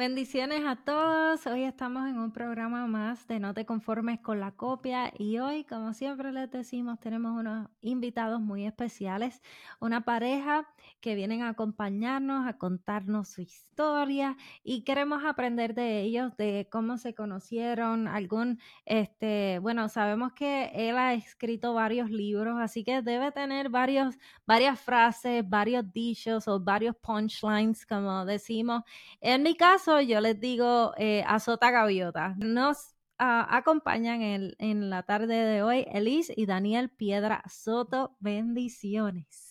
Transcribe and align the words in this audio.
Bendiciones 0.00 0.64
a 0.64 0.76
todos. 0.76 1.46
Hoy 1.46 1.64
estamos 1.64 2.08
en 2.08 2.18
un 2.18 2.32
programa 2.32 2.86
más 2.86 3.28
de 3.28 3.38
No 3.38 3.52
te 3.52 3.66
conformes 3.66 4.18
con 4.18 4.40
la 4.40 4.50
copia 4.50 5.12
y 5.18 5.40
hoy, 5.40 5.64
como 5.64 5.92
siempre 5.92 6.32
les 6.32 6.50
decimos, 6.50 6.98
tenemos 7.00 7.38
unos 7.38 7.68
invitados 7.82 8.40
muy 8.40 8.64
especiales, 8.64 9.42
una 9.78 10.00
pareja 10.00 10.66
que 11.00 11.14
vienen 11.14 11.42
a 11.42 11.50
acompañarnos, 11.50 12.46
a 12.46 12.58
contarnos 12.58 13.28
su 13.28 13.42
historia 13.42 14.36
y 14.62 14.84
queremos 14.84 15.24
aprender 15.24 15.74
de 15.74 16.00
ellos, 16.02 16.36
de 16.36 16.68
cómo 16.70 16.98
se 16.98 17.14
conocieron, 17.14 18.06
algún, 18.08 18.60
este, 18.84 19.58
bueno, 19.60 19.88
sabemos 19.88 20.32
que 20.32 20.70
él 20.74 20.96
ha 20.98 21.14
escrito 21.14 21.74
varios 21.74 22.10
libros, 22.10 22.56
así 22.60 22.84
que 22.84 23.02
debe 23.02 23.32
tener 23.32 23.70
varios, 23.70 24.16
varias 24.46 24.80
frases, 24.80 25.48
varios 25.48 25.90
dichos 25.92 26.46
o 26.48 26.60
varios 26.60 26.96
punchlines, 26.96 27.86
como 27.86 28.24
decimos. 28.24 28.82
En 29.20 29.42
mi 29.42 29.54
caso, 29.56 30.00
yo 30.00 30.20
les 30.20 30.38
digo 30.40 30.92
eh, 30.96 31.24
azota 31.26 31.70
gaviota. 31.70 32.34
Nos 32.38 32.94
ah, 33.18 33.46
acompañan 33.50 34.22
en, 34.22 34.54
en 34.58 34.90
la 34.90 35.02
tarde 35.04 35.34
de 35.34 35.62
hoy 35.62 35.86
Elis 35.92 36.32
y 36.34 36.46
Daniel 36.46 36.90
Piedra 36.90 37.42
Soto. 37.48 38.16
Bendiciones. 38.20 39.49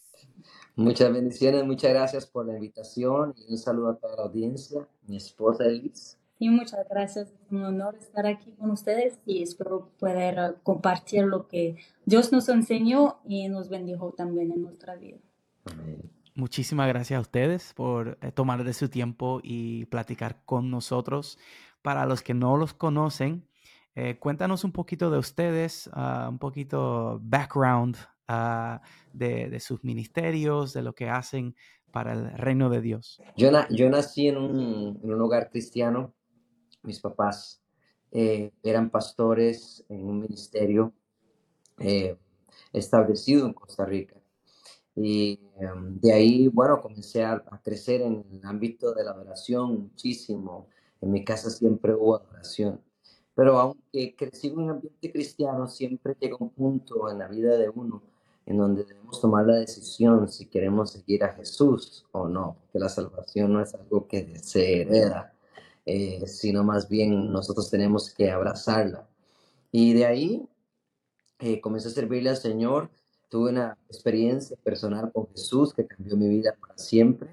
Muchas 0.80 1.11
bendiciones, 1.11 1.66
muchas 1.66 1.91
gracias 1.91 2.25
por 2.25 2.45
la 2.45 2.53
invitación 2.53 3.35
y 3.35 3.52
un 3.52 3.58
saludo 3.58 3.89
a 3.89 3.95
toda 3.97 4.16
la 4.16 4.23
audiencia. 4.23 4.88
Mi 5.08 5.17
esposa 5.17 5.66
Elis. 5.66 6.17
Y 6.39 6.49
muchas 6.49 6.88
gracias, 6.89 7.27
es 7.27 7.52
un 7.52 7.66
honor 7.66 7.95
estar 7.95 8.25
aquí 8.25 8.53
con 8.53 8.72
ustedes 8.72 9.19
y 9.25 9.44
espero 9.44 9.89
poder 10.00 10.55
compartir 10.63 11.25
lo 11.25 11.50
que 11.50 11.75
Dios 12.05 12.31
nos 12.31 12.47
enseñó 12.47 13.17
y 13.27 13.50
nos 13.50 13.67
bendijo 13.67 14.13
también 14.13 14.53
en 14.53 14.61
nuestra 14.61 14.95
vida. 14.95 15.17
Amén. 15.66 16.09
Muchísimas 16.33 16.88
gracias 16.88 17.17
a 17.17 17.22
ustedes 17.22 17.73
por 17.73 18.17
eh, 18.22 18.31
tomar 18.31 18.63
de 18.63 18.72
su 18.72 18.88
tiempo 18.88 19.41
y 19.44 19.83
platicar 19.88 20.44
con 20.45 20.72
nosotros. 20.72 21.38
Para 21.81 22.05
los 22.05 22.22
que 22.22 22.33
no 22.33 22.55
los 22.55 22.73
conocen, 22.73 23.45
eh, 23.95 24.17
cuéntanos 24.17 24.63
un 24.63 24.72
poquito 24.72 25.11
de 25.11 25.17
ustedes, 25.17 25.88
uh, 25.88 26.30
un 26.30 26.39
poquito 26.39 27.19
background 27.22 27.97
uh, 28.30 28.80
de, 29.11 29.49
de, 29.49 29.59
sus 29.59 29.83
ministerios, 29.83 30.73
de 30.73 30.83
lo 30.83 30.94
que 30.94 31.09
hacen 31.09 31.55
para 31.91 32.13
el 32.13 32.31
reino 32.38 32.69
de 32.69 32.81
Dios. 32.81 33.22
Yo, 33.35 33.52
na 33.52 33.67
yo 33.69 33.89
nací 33.89 34.27
en 34.27 34.38
un, 34.38 34.99
en 35.03 35.13
un, 35.13 35.22
hogar 35.22 35.49
cristiano. 35.49 36.13
Mis 36.83 37.00
papás 37.00 37.61
eh, 38.11 38.52
eran 38.63 38.89
pastores 38.89 39.83
en 39.89 40.05
un 40.05 40.22
ministerio 40.22 40.94
eh, 41.80 42.17
establecido 42.72 43.45
en 43.45 43.53
Costa 43.53 43.85
Rica. 43.85 44.16
Y 44.95 45.39
um, 45.55 46.00
de 46.00 46.13
ahí, 46.13 46.47
bueno, 46.47 46.81
comencé 46.81 47.23
a, 47.23 47.33
a, 47.33 47.61
crecer 47.61 48.02
en 48.02 48.25
el 48.31 48.45
ámbito 48.45 48.94
de 48.94 49.03
la 49.03 49.11
adoración 49.11 49.83
muchísimo. 49.83 50.67
En 51.02 51.11
mi 51.11 51.23
casa 51.23 51.50
siempre 51.50 51.94
hubo 51.95 52.17
adoración. 52.17 52.81
Pero 53.34 53.57
aunque 53.57 54.16
crecí 54.17 54.47
en 54.47 54.57
un 54.59 54.69
ambiente 54.72 55.11
cristiano, 55.11 55.67
siempre 55.67 56.16
llega 56.19 56.35
un 56.40 56.50
punto 56.50 57.09
en 57.09 57.19
la 57.19 57.28
vida 57.28 57.57
de 57.57 57.69
uno 57.69 58.03
en 58.49 58.57
donde 58.57 58.83
debemos 58.83 59.21
tomar 59.21 59.45
la 59.45 59.55
decisión 59.55 60.27
si 60.29 60.47
queremos 60.47 60.91
seguir 60.91 61.23
a 61.23 61.33
Jesús 61.33 62.05
o 62.11 62.27
no, 62.27 62.57
porque 62.59 62.79
la 62.79 62.89
salvación 62.89 63.53
no 63.53 63.61
es 63.61 63.73
algo 63.73 64.07
que 64.07 64.39
se 64.39 64.81
hereda, 64.81 65.33
eh, 65.85 66.27
sino 66.27 66.63
más 66.63 66.89
bien 66.89 67.31
nosotros 67.31 67.69
tenemos 67.69 68.13
que 68.13 68.29
abrazarla. 68.31 69.07
Y 69.71 69.93
de 69.93 70.05
ahí 70.05 70.49
eh, 71.39 71.61
comencé 71.61 71.87
a 71.87 71.91
servirle 71.91 72.31
al 72.31 72.37
Señor 72.37 72.89
tuve 73.29 73.51
una 73.51 73.77
experiencia 73.87 74.57
personal 74.63 75.11
con 75.13 75.27
Jesús 75.29 75.73
que 75.73 75.85
cambió 75.85 76.17
mi 76.17 76.27
vida 76.27 76.55
para 76.59 76.77
siempre. 76.77 77.29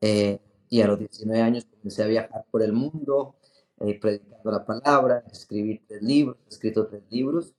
Eh, 0.00 0.38
y 0.68 0.82
a 0.82 0.88
los 0.88 0.98
19 0.98 1.40
años 1.40 1.66
comencé 1.66 2.02
a 2.02 2.06
viajar 2.06 2.44
por 2.50 2.62
el 2.62 2.72
mundo, 2.72 3.36
eh, 3.80 3.98
predicando 3.98 4.50
la 4.50 4.66
palabra, 4.66 5.24
escribir 5.30 5.82
tres 5.86 6.02
libros, 6.02 6.36
he 6.46 6.48
escrito 6.48 6.86
tres 6.86 7.02
libros. 7.10 7.54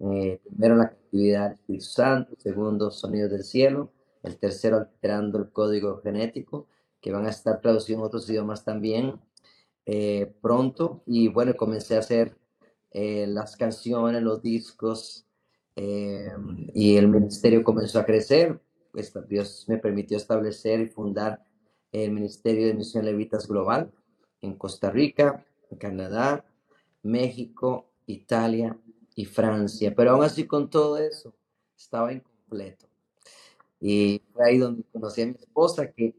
Eh, 0.00 0.40
primero 0.44 0.76
la 0.76 0.84
actividad 0.84 1.44
del 1.44 1.52
Espíritu 1.54 1.84
Santo, 1.84 2.34
segundo 2.38 2.90
Sonidos 2.90 3.30
del 3.30 3.44
Cielo, 3.44 3.92
el 4.22 4.38
tercero 4.38 4.76
Alterando 4.76 5.38
el 5.38 5.50
Código 5.50 6.00
Genético, 6.02 6.68
que 7.00 7.12
van 7.12 7.26
a 7.26 7.30
estar 7.30 7.60
traducidos 7.60 8.00
en 8.00 8.06
otros 8.06 8.28
idiomas 8.30 8.64
también 8.64 9.20
eh, 9.86 10.32
pronto. 10.40 11.02
Y 11.06 11.28
bueno, 11.28 11.56
comencé 11.56 11.96
a 11.96 12.00
hacer 12.00 12.36
eh, 12.90 13.26
las 13.26 13.56
canciones, 13.56 14.22
los 14.22 14.42
discos, 14.42 15.26
eh, 15.76 16.32
y 16.74 16.96
el 16.96 17.08
ministerio 17.08 17.62
comenzó 17.64 18.00
a 18.00 18.04
crecer. 18.04 18.60
Pues, 18.92 19.12
Dios 19.28 19.64
me 19.68 19.78
permitió 19.78 20.16
establecer 20.16 20.80
y 20.80 20.88
fundar 20.88 21.44
el 21.92 22.10
Ministerio 22.10 22.66
de 22.66 22.74
Misión 22.74 23.04
Levitas 23.04 23.46
Global 23.48 23.92
en 24.42 24.56
Costa 24.56 24.90
Rica, 24.90 25.46
Canadá, 25.78 26.44
México, 27.02 27.86
Italia 28.06 28.76
y 29.18 29.24
Francia. 29.24 29.92
Pero 29.96 30.12
aún 30.12 30.22
así 30.22 30.46
con 30.46 30.70
todo 30.70 30.96
eso 30.96 31.34
estaba 31.76 32.12
incompleto. 32.12 32.86
Y 33.80 34.22
fue 34.32 34.46
ahí 34.46 34.58
donde 34.58 34.84
conocí 34.92 35.22
a 35.22 35.26
mi 35.26 35.32
esposa 35.32 35.90
que 35.90 36.14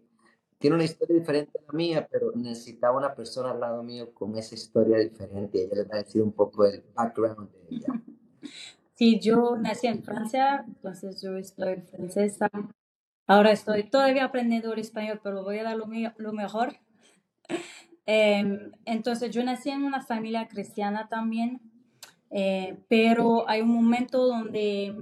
tiene 0.58 0.76
una 0.76 0.84
historia 0.84 1.18
diferente 1.18 1.58
a 1.58 1.72
la 1.72 1.78
mía, 1.78 2.08
pero 2.12 2.34
necesitaba 2.36 2.98
una 2.98 3.16
persona 3.16 3.52
al 3.52 3.62
lado 3.62 3.84
mío 3.84 4.14
con 4.14 4.38
esa 4.38 4.54
historia 4.54 4.98
diferente. 4.98 5.64
Ella 5.64 5.86
les 5.94 6.18
va 6.18 6.24
un 6.24 6.34
poco 6.34 6.66
del 6.66 6.84
background 6.94 7.50
de 7.70 7.80
yo 9.22 9.56
nací 9.56 9.88
en 9.88 10.04
Francia, 10.04 10.66
entonces 10.68 11.22
yo 11.22 11.38
estoy 11.38 11.78
francesa. 11.78 12.50
Ahora 13.28 13.54
estoy 13.54 13.90
todavía 13.90 14.26
aprendiendo 14.26 14.74
el 14.74 14.80
español, 14.80 15.22
pero 15.24 15.46
voy 15.46 15.60
a 15.60 15.64
dar 15.64 15.78
lo, 15.78 15.88
mío, 15.88 16.14
lo 16.18 16.34
mejor. 16.34 16.76
Eh, 18.12 18.72
entonces 18.86 19.30
yo 19.30 19.44
nací 19.44 19.70
en 19.70 19.84
una 19.84 20.02
familia 20.02 20.48
cristiana 20.48 21.08
también, 21.10 21.62
eh, 22.32 22.78
pero 22.88 23.48
hay 23.50 23.62
un 23.62 23.70
momento 23.70 24.26
donde 24.26 24.96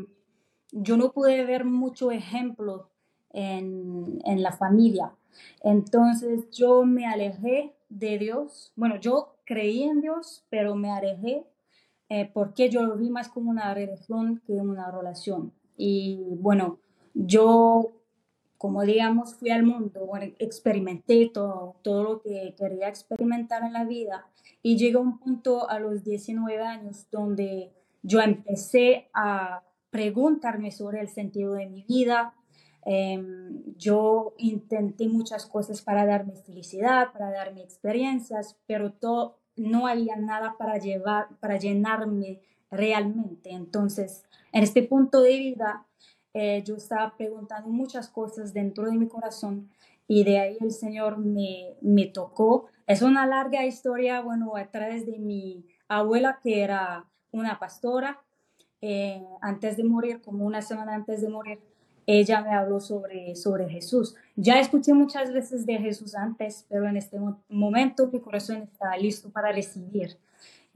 yo 0.72 0.98
no 0.98 1.12
pude 1.12 1.46
ver 1.46 1.66
mucho 1.66 2.12
ejemplo 2.12 2.90
en, 3.32 4.22
en 4.26 4.44
la 4.44 4.52
familia. 4.52 5.14
Entonces 5.62 6.50
yo 6.52 6.84
me 6.86 7.06
alejé 7.06 7.74
de 7.90 8.18
Dios. 8.18 8.72
Bueno, 8.76 9.00
yo 9.00 9.36
creí 9.46 9.84
en 9.84 10.02
Dios, 10.02 10.46
pero 10.50 10.76
me 10.76 10.92
alejé 10.92 11.46
eh, 12.10 12.30
porque 12.34 12.70
yo 12.70 12.84
lo 12.84 12.96
vi 12.96 13.10
más 13.10 13.28
como 13.28 13.50
una 13.52 13.74
religión 13.74 14.42
que 14.46 14.54
una 14.54 14.90
relación. 14.92 15.52
Y 15.76 16.38
bueno, 16.40 16.80
yo, 17.14 17.97
como 18.58 18.84
digamos, 18.84 19.36
fui 19.36 19.52
al 19.52 19.64
mundo, 19.64 20.10
experimenté 20.40 21.30
todo, 21.34 21.76
todo 21.84 22.04
lo 22.04 22.22
que 22.22 22.56
quería 22.58 22.88
experimentar 22.88 23.64
en 23.64 23.74
la 23.74 23.86
vida 23.86 24.28
y 24.64 24.78
llegó 24.78 25.00
un 25.00 25.20
punto 25.20 25.70
a 25.70 25.80
los 25.80 26.04
19 26.04 26.62
años 26.64 27.08
donde 27.12 27.72
yo 28.02 28.22
empecé 28.22 29.10
a 29.14 29.64
preguntarme 29.90 30.72
sobre 30.72 31.02
el 31.02 31.10
sentido 31.10 31.54
de 31.54 31.68
mi 31.68 31.84
vida. 31.84 32.34
Em, 32.86 33.64
yo 33.78 34.34
intenté 34.38 35.08
muchas 35.08 35.46
cosas 35.46 35.82
para 35.82 36.06
darme 36.06 36.36
felicidad, 36.36 37.12
para 37.12 37.32
darme 37.32 37.62
experiencias, 37.62 38.58
pero 38.66 38.94
todo, 38.94 39.40
no 39.56 39.88
había 39.88 40.16
nada 40.16 40.56
para, 40.58 40.78
llevar, 40.78 41.28
para 41.40 41.58
llenarme 41.58 42.42
realmente. 42.72 43.52
Entonces, 43.52 44.24
en 44.52 44.64
este 44.64 44.84
punto 44.84 45.22
de 45.22 45.38
vida, 45.38 45.86
eh, 46.40 46.62
yo 46.64 46.76
estaba 46.76 47.16
preguntando 47.18 47.68
muchas 47.68 48.10
cosas 48.10 48.54
dentro 48.54 48.86
de 48.86 48.96
mi 48.96 49.08
corazón 49.08 49.72
y 50.08 50.24
de 50.24 50.38
ahí 50.38 50.58
el 50.62 50.72
Señor 50.72 51.18
me, 51.18 51.74
me 51.82 52.06
tocó. 52.06 52.68
Es 52.86 53.02
una 53.02 53.26
larga 53.26 53.66
historia, 53.66 54.22
bueno, 54.22 54.56
a 54.56 54.66
través 54.68 55.08
de 55.08 55.18
mi 55.18 55.66
abuela, 55.88 56.40
que 56.44 56.62
era 56.62 57.08
una 57.32 57.58
pastora, 57.58 58.22
eh, 58.82 59.26
antes 59.42 59.78
de 59.78 59.84
morir, 59.84 60.22
como 60.22 60.46
una 60.46 60.62
semana 60.62 60.94
antes 60.94 61.22
de 61.22 61.30
morir, 61.30 61.60
ella 62.06 62.42
me 62.42 62.54
habló 62.54 62.80
sobre, 62.82 63.36
sobre 63.36 63.68
Jesús. 63.68 64.16
Ya 64.36 64.60
escuché 64.60 64.94
muchas 64.94 65.34
veces 65.34 65.66
de 65.66 65.80
Jesús 65.80 66.14
antes, 66.14 66.68
pero 66.70 66.88
en 66.88 66.98
este 66.98 67.18
momento 67.50 68.12
mi 68.14 68.20
corazón 68.20 68.58
está 68.58 68.96
listo 68.96 69.32
para 69.32 69.52
recibir. 69.52 70.18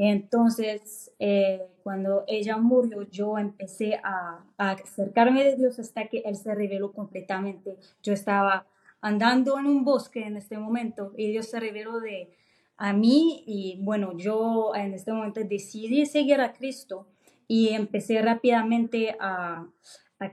Entonces, 0.03 1.11
eh, 1.19 1.61
cuando 1.83 2.23
ella 2.25 2.57
murió, 2.57 3.03
yo 3.11 3.37
empecé 3.37 4.01
a, 4.03 4.43
acercarme 4.57 5.43
de 5.43 5.55
Dios 5.55 5.77
hasta 5.77 6.07
que 6.07 6.23
Él 6.25 6.35
se 6.37 6.55
reveló 6.55 6.91
completamente. 6.91 7.77
Yo 8.01 8.11
estaba 8.11 8.65
andando 8.99 9.59
en 9.59 9.67
un 9.67 9.85
bosque 9.85 10.25
en 10.25 10.37
este 10.37 10.57
momento 10.57 11.13
y 11.15 11.29
Dios 11.29 11.51
se 11.51 11.59
reveló 11.59 11.99
de 11.99 12.35
a 12.77 12.93
mí 12.93 13.43
y 13.45 13.79
bueno, 13.83 14.17
yo 14.17 14.73
en 14.73 14.95
este 14.95 15.13
momento 15.13 15.39
decidí 15.43 16.07
seguir 16.07 16.41
a 16.41 16.51
Cristo 16.51 17.07
y 17.47 17.69
empecé 17.69 18.23
rápidamente 18.23 19.15
a, 19.19 19.67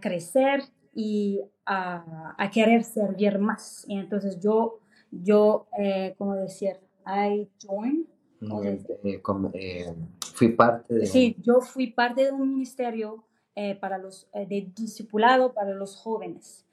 crecer 0.00 0.62
y 0.94 1.42
a, 1.66 2.50
querer 2.54 2.84
servir 2.84 3.38
más. 3.38 3.84
Y 3.86 3.98
entonces 3.98 4.40
yo, 4.40 4.78
yo 5.10 5.66
eh, 5.78 6.14
¿cómo 6.16 6.36
decir? 6.36 6.78
I 7.06 7.50
joined. 7.62 8.17
Eh, 8.40 9.22
eh, 9.54 9.94
fui 10.34 10.48
parte 10.50 10.94
de... 10.94 11.06
Sí, 11.06 11.36
yo 11.42 11.60
fui 11.60 11.88
parte 11.88 12.24
de 12.24 12.32
un 12.32 12.48
ministerio 12.48 13.24
eh, 13.54 13.74
para 13.74 13.98
los, 13.98 14.28
de 14.32 14.72
discipulado 14.74 15.52
para 15.52 15.74
los 15.74 15.96
jóvenes. 15.96 16.64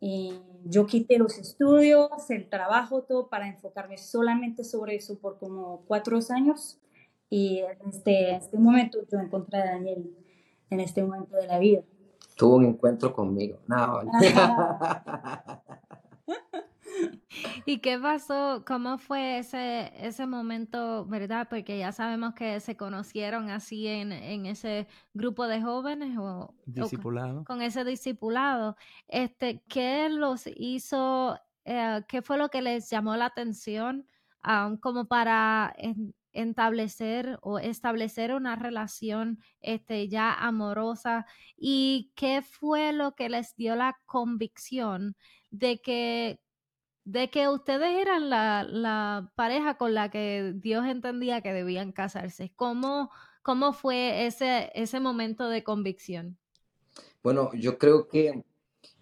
Y 0.00 0.32
yo 0.64 0.86
quité 0.86 1.18
los 1.18 1.36
estudios, 1.38 2.08
el 2.30 2.48
trabajo, 2.48 3.02
todo 3.02 3.28
para 3.28 3.48
enfocarme 3.48 3.98
solamente 3.98 4.64
sobre 4.64 4.96
eso 4.96 5.18
por 5.18 5.38
como 5.38 5.82
cuatro 5.86 6.18
años. 6.30 6.78
Y 7.28 7.58
en 7.58 7.88
este, 7.90 8.34
este 8.36 8.58
momento 8.58 8.98
yo 9.10 9.18
encontré 9.18 9.58
a 9.60 9.64
Daniel 9.72 10.10
en 10.70 10.80
este 10.80 11.02
momento 11.02 11.36
de 11.36 11.46
la 11.46 11.58
vida. 11.58 11.82
Tuvo 12.36 12.56
un 12.56 12.64
encuentro 12.64 13.12
conmigo. 13.12 13.58
No. 13.66 14.00
¿Y 17.66 17.78
qué 17.78 17.98
pasó? 17.98 18.64
¿Cómo 18.66 18.98
fue 18.98 19.38
ese, 19.38 19.92
ese 19.96 20.26
momento, 20.26 21.04
verdad? 21.06 21.48
Porque 21.48 21.78
ya 21.78 21.92
sabemos 21.92 22.34
que 22.34 22.60
se 22.60 22.76
conocieron 22.76 23.50
así 23.50 23.86
en, 23.86 24.12
en 24.12 24.46
ese 24.46 24.86
grupo 25.12 25.46
de 25.46 25.62
jóvenes 25.62 26.16
o, 26.18 26.54
discipulado. 26.66 27.44
con 27.44 27.62
ese 27.62 27.84
discipulado. 27.84 28.76
Este, 29.08 29.62
¿Qué 29.68 30.08
los 30.08 30.44
hizo, 30.56 31.38
eh, 31.64 32.02
qué 32.08 32.22
fue 32.22 32.38
lo 32.38 32.48
que 32.48 32.62
les 32.62 32.90
llamó 32.90 33.16
la 33.16 33.26
atención 33.26 34.06
um, 34.46 34.76
como 34.76 35.06
para 35.06 35.74
establecer 36.32 37.38
o 37.42 37.58
establecer 37.58 38.34
una 38.34 38.56
relación 38.56 39.38
este, 39.60 40.08
ya 40.08 40.32
amorosa? 40.32 41.26
¿Y 41.56 42.12
qué 42.14 42.42
fue 42.42 42.92
lo 42.92 43.14
que 43.14 43.28
les 43.28 43.54
dio 43.56 43.76
la 43.76 43.98
convicción 44.06 45.16
de 45.50 45.80
que 45.80 46.40
de 47.04 47.30
que 47.30 47.48
ustedes 47.48 48.00
eran 48.00 48.30
la, 48.30 48.64
la, 48.64 49.30
pareja 49.36 49.76
con 49.76 49.94
la 49.94 50.10
que 50.10 50.54
Dios 50.56 50.86
entendía 50.86 51.42
que 51.42 51.52
debían 51.52 51.92
casarse. 51.92 52.52
¿Cómo, 52.56 53.10
cómo 53.42 53.72
fue 53.72 54.26
ese, 54.26 54.70
ese 54.74 55.00
momento 55.00 55.48
de 55.48 55.62
convicción? 55.62 56.38
Bueno, 57.22 57.50
yo 57.54 57.78
creo 57.78 58.08
que, 58.08 58.44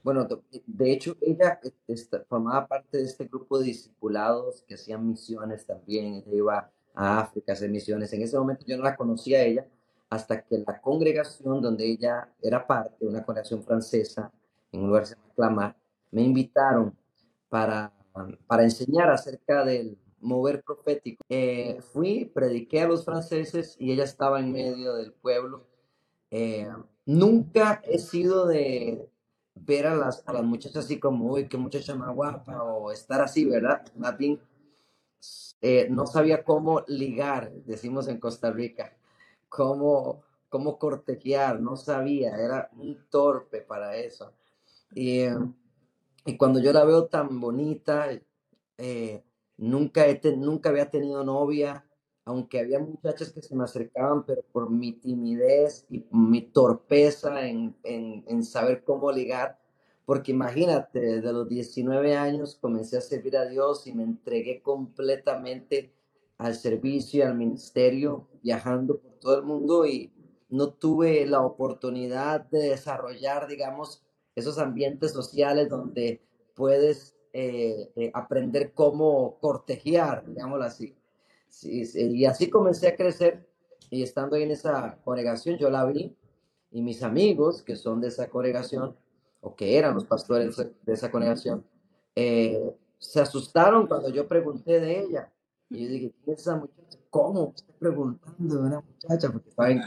bueno, 0.03 0.27
de 0.67 0.93
hecho 0.93 1.17
ella 1.21 1.61
formaba 2.29 2.67
parte 2.67 2.99
de 2.99 3.05
este 3.05 3.27
grupo 3.27 3.59
de 3.59 3.67
discipulados 3.67 4.63
que 4.67 4.75
hacían 4.75 5.07
misiones 5.07 5.67
también, 5.67 6.15
ella 6.15 6.33
iba 6.33 6.71
a 6.95 7.21
África 7.21 7.53
a 7.53 7.55
hacer 7.55 7.71
misiones. 7.71 8.13
En 8.13 8.23
ese 8.23 8.39
momento 8.39 8.65
yo 8.67 8.77
no 8.77 8.83
la 8.83 8.97
conocía 8.97 9.39
a 9.39 9.43
ella 9.43 9.67
hasta 10.11 10.43
que 10.43 10.59
la 10.59 10.81
congregación 10.81 11.63
donde 11.63 11.87
ella 11.87 12.29
era 12.43 12.67
parte, 12.67 13.07
una 13.07 13.25
congregación 13.25 13.63
francesa, 13.63 14.31
en 14.71 14.81
un 14.81 14.89
lugar 14.89 15.03
que 15.05 15.09
se 15.09 15.15
llama 15.15 15.33
Clamar, 15.35 15.77
me 16.11 16.23
invitaron 16.23 16.95
para, 17.53 17.93
para 18.47 18.63
enseñar 18.63 19.11
acerca 19.11 19.63
del 19.63 19.99
mover 20.21 20.63
profético. 20.63 21.23
Eh, 21.29 21.83
fui, 21.93 22.25
prediqué 22.25 22.81
a 22.81 22.89
los 22.89 23.05
franceses 23.05 23.77
y 23.79 23.93
ella 23.93 24.05
estaba 24.05 24.41
en 24.41 24.53
medio 24.53 24.95
del 24.95 25.13
pueblo. 25.13 25.67
Eh, 26.31 26.67
nunca 27.05 27.83
he 27.85 27.99
sido 27.99 28.47
de 28.47 29.07
ver 29.55 29.87
a 29.87 29.95
las, 29.95 30.27
a 30.27 30.33
las 30.33 30.45
muchachas 30.45 30.87
así 30.87 30.99
como, 30.99 31.27
uy, 31.27 31.47
qué 31.47 31.59
muchacha 31.59 31.95
más 31.95 32.15
guapa, 32.15 32.63
o 32.63 32.91
estar 32.91 33.21
así, 33.21 33.45
¿verdad? 33.45 33.83
Más 33.97 34.17
eh, 35.61 35.89
no 35.91 36.07
sabía 36.07 36.45
cómo 36.45 36.83
ligar, 36.89 37.53
decimos 37.67 38.09
en 38.09 38.19
Costa 38.19 38.51
Rica, 38.51 38.97
cómo, 39.51 40.23
cómo 40.49 40.79
cortejear, 40.79 41.61
no 41.61 41.77
sabía, 41.77 42.35
era 42.35 42.71
un 42.79 42.99
torpe 43.11 43.61
para 43.61 43.95
eso. 43.97 44.33
Y 44.95 45.27
y 46.25 46.37
cuando 46.37 46.61
yo 46.61 46.73
la 46.73 46.85
veo 46.85 47.07
tan 47.07 47.41
bonita, 47.41 48.09
eh, 48.79 49.25
nunca, 49.57 50.07
he 50.07 50.21
nunca 50.37 50.71
había 50.71 50.91
tenido 50.91 51.25
novia, 51.25 51.87
aunque 52.25 52.61
había 52.61 52.79
muchachas 52.79 53.33
que 53.33 53.43
se 53.43 53.55
me 53.57 53.65
acercaban, 53.65 54.25
pero 54.25 54.43
por 54.53 54.71
mi 54.71 54.93
timidez 54.93 55.87
y 55.91 56.05
mi 56.11 56.43
torpeza 56.43 57.47
en, 57.47 57.77
en, 57.83 58.25
en 58.29 58.45
saber 58.45 58.85
cómo 58.85 59.11
ligar, 59.11 59.59
porque 60.05 60.33
imagínate, 60.33 61.01
desde 61.01 61.33
los 61.33 61.49
19 61.49 62.17
años 62.17 62.57
comencé 62.61 62.99
a 62.99 63.01
servir 63.01 63.37
a 63.37 63.47
Dios 63.47 63.87
y 63.87 63.93
me 63.93 64.05
entregué 64.05 64.63
completamente 64.63 65.93
al 66.39 66.55
servicio 66.55 67.21
y 67.21 67.23
al 67.23 67.37
ministerio, 67.37 68.29
viajando 68.43 68.99
por 69.01 69.13
todo 69.21 69.37
el 69.37 69.45
mundo 69.45 69.87
y 69.87 70.13
no 70.49 70.71
tuve 70.71 71.25
la 71.27 71.41
oportunidad 71.41 72.43
de 72.51 72.71
desarrollar, 72.71 73.49
digamos, 73.49 74.03
esos 74.35 74.59
ambientes 74.59 75.13
sociales 75.13 75.69
donde 75.69 76.23
puedes 76.55 77.17
eh, 77.33 77.91
eh, 77.97 78.11
aprender 78.15 78.73
cómo 78.73 79.39
cortejear, 79.41 80.25
digámoslo 80.27 80.65
así. 80.65 80.95
y 81.65 82.25
así 82.25 82.49
comencé 82.51 82.89
a 82.89 82.97
crecer 82.97 83.47
y 83.91 84.03
estando 84.03 84.37
ahí 84.37 84.43
en 84.43 84.53
esa 84.53 84.99
congregación, 85.05 85.59
yo 85.59 85.71
la 85.71 85.85
vi 85.85 86.17
y 86.71 86.81
mis 86.83 87.03
amigos 87.03 87.63
que 87.63 87.77
son 87.77 88.01
de 88.01 88.09
esa 88.09 88.29
congregación 88.31 88.97
o 89.43 89.55
que 89.55 89.77
eran 89.77 89.95
los 89.95 90.07
pastores 90.07 90.57
de 90.57 90.93
esa 90.93 91.11
congregación, 91.11 91.65
eh, 92.15 92.75
se 92.99 93.21
asustaron 93.21 93.87
cuando 93.87 94.09
yo 94.09 94.27
pregunté 94.29 94.81
de 94.81 95.01
ella. 95.01 95.33
Y 95.69 95.85
yo 95.85 95.91
dije, 95.91 96.13
¿quién 96.23 96.35
es 96.35 96.41
esa 96.41 96.57
muchacha? 96.57 96.99
¿Cómo? 97.11 97.53
Estoy 97.55 97.75
preguntando 97.79 98.55
de 98.55 98.61
una 98.61 98.81
muchacha, 98.81 99.31
porque 99.31 99.81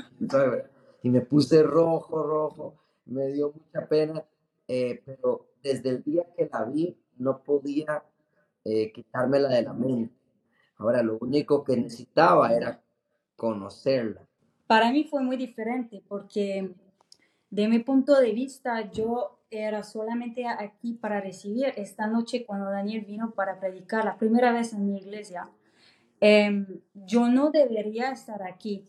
y 1.02 1.10
me 1.10 1.22
puse 1.22 1.64
rojo, 1.64 2.22
rojo, 2.24 2.76
me 3.06 3.28
dio 3.28 3.54
mucha 3.54 3.88
pena 3.88 4.24
eh, 4.68 5.02
pero 5.06 5.48
desde 5.62 5.90
el 5.90 6.04
día 6.04 6.26
que 6.36 6.50
la 6.52 6.66
vi 6.66 6.98
no 7.18 7.44
podía 7.44 8.04
eh, 8.64 8.92
quitármela 8.92 9.50
de 9.50 9.62
la 9.62 9.74
mente. 9.74 10.16
Ahora, 10.78 11.02
lo 11.04 11.18
único 11.20 11.64
que 11.64 11.78
necesitaba 11.78 12.54
era 12.54 12.82
conocerla. 13.36 14.28
Para 14.68 14.92
mí 14.92 15.04
fue 15.04 15.22
muy 15.22 15.38
diferente 15.38 16.04
porque 16.08 16.74
de 17.50 17.68
mi 17.68 17.80
punto 17.80 18.20
de 18.20 18.32
vista 18.32 18.92
yo 18.92 19.40
era 19.52 19.84
solamente 19.84 20.48
aquí 20.48 20.94
para 20.94 21.22
recibir 21.22 21.72
esta 21.78 22.08
noche 22.08 22.46
cuando 22.46 22.72
Daniel 22.72 23.06
vino 23.06 23.32
para 23.32 23.60
predicar 23.60 24.04
la 24.04 24.18
primera 24.18 24.52
vez 24.52 24.74
en 24.74 24.88
mi 24.88 24.98
iglesia. 24.98 25.50
Em, 26.20 26.82
yo 26.94 27.30
no 27.30 27.52
debería 27.52 28.12
estar 28.12 28.42
aquí, 28.44 28.88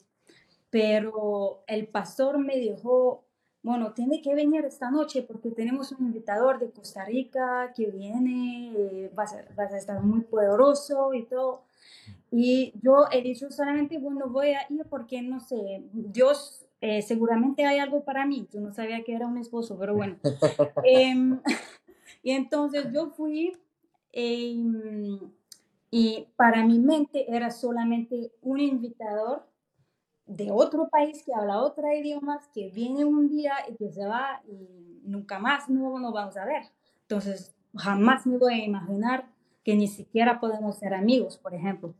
pero 0.70 1.62
el 1.66 1.88
pastor 1.88 2.38
me 2.38 2.58
dejó 2.58 3.25
bueno, 3.66 3.92
tiene 3.92 4.22
que 4.22 4.32
venir 4.32 4.64
esta 4.64 4.92
noche 4.92 5.22
porque 5.22 5.50
tenemos 5.50 5.90
un 5.90 6.06
invitador 6.06 6.60
de 6.60 6.70
Costa 6.70 7.04
Rica 7.04 7.72
que 7.74 7.90
viene, 7.90 8.72
eh, 8.76 9.10
va, 9.18 9.24
a 9.24 9.76
estar 9.76 10.00
muy 10.04 10.20
poderoso 10.20 11.12
y 11.12 11.24
todo. 11.24 11.62
Y 12.30 12.72
yo 12.80 13.06
he 13.10 13.22
dicho 13.22 13.50
solamente, 13.50 13.98
bueno, 13.98 14.28
voy 14.28 14.50
a 14.50 14.66
ir 14.70 14.86
porque, 14.88 15.20
no 15.20 15.40
sé, 15.40 15.82
Dios 15.92 16.64
eh, 16.80 17.02
seguramente 17.02 17.66
hay 17.66 17.80
algo 17.80 18.04
para 18.04 18.24
mí. 18.24 18.46
Yo 18.52 18.60
no 18.60 18.72
sabía 18.72 19.02
que 19.02 19.16
era 19.16 19.26
un 19.26 19.36
esposo, 19.36 19.76
pero 19.76 19.96
bueno. 19.96 20.14
Em, 20.84 21.40
y 22.22 22.30
entonces 22.30 22.86
yo 22.92 23.10
fui 23.10 23.52
em, 24.12 25.18
y 25.90 26.28
para 26.36 26.64
mi 26.64 26.78
mente 26.78 27.26
era 27.34 27.50
solamente 27.50 28.30
un 28.42 28.60
invitador 28.60 29.44
de 30.26 30.50
otro 30.50 30.88
país 30.88 31.22
que 31.24 31.32
habla 31.34 31.62
otro 31.62 31.90
idioma, 31.92 32.40
que 32.52 32.70
viene 32.70 33.04
un 33.04 33.28
día 33.28 33.54
y 33.68 33.76
que 33.76 33.90
se 33.90 34.04
va 34.06 34.42
y 34.48 35.00
nunca 35.04 35.38
más 35.38 35.68
no 35.68 35.98
nos 35.98 36.12
vamos 36.12 36.36
a 36.36 36.44
ver. 36.44 36.64
Entonces, 37.02 37.54
jamás 37.74 38.26
me 38.26 38.36
voy 38.36 38.54
a 38.54 38.64
imaginar 38.64 39.26
que 39.64 39.76
ni 39.76 39.88
siquiera 39.88 40.40
podemos 40.40 40.76
ser 40.76 40.94
amigos, 40.94 41.36
por 41.38 41.54
ejemplo. 41.54 41.94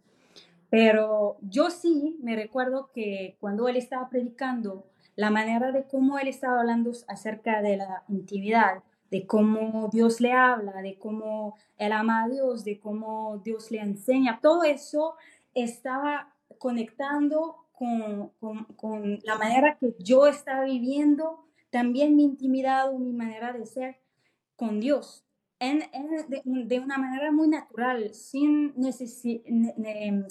Pero 0.71 1.37
yo 1.41 1.71
sí 1.71 2.17
me 2.21 2.35
recuerdo 2.35 2.91
que 2.93 3.37
cuando 3.41 3.69
él 3.69 3.77
estaba 3.77 4.09
predicando, 4.09 4.85
la 5.15 5.31
manera 5.31 5.73
de 5.73 5.85
cómo 5.85 6.19
él 6.19 6.29
estaba 6.29 6.61
hablando 6.61 6.93
acerca 7.09 7.63
de 7.63 7.77
la 7.79 8.03
intimidad, 8.09 8.83
de 9.11 9.27
cómo 9.27 9.89
Dios 9.93 10.21
le 10.21 10.33
habla, 10.33 10.83
de 10.83 10.99
cómo 10.99 11.57
él 11.79 11.93
ama 11.93 12.25
a 12.25 12.29
Dios, 12.29 12.65
de 12.65 12.79
cómo 12.79 13.41
Dios 13.45 13.71
le 13.71 13.81
enseña, 13.81 14.41
todo 14.43 14.65
eso 14.65 15.15
estaba 15.55 16.35
conectando 16.59 17.66
con, 17.77 18.31
con, 18.41 18.65
con, 18.77 19.21
la 19.23 19.37
manera 19.37 19.77
que 19.79 19.95
yo 19.99 20.27
estaba 20.27 20.65
viviendo, 20.65 21.45
también 21.71 22.17
mi 22.17 22.25
intimidad 22.25 22.93
o 22.93 22.99
mi 22.99 23.13
manera 23.13 23.53
de 23.53 23.67
ser 23.67 24.01
con 24.57 24.81
Dios, 24.81 25.25
en, 25.59 25.81
de, 26.29 26.43
de, 26.45 26.81
una 26.81 26.99
manera 26.99 27.31
muy 27.33 27.49
natural, 27.49 28.15
sin 28.15 28.75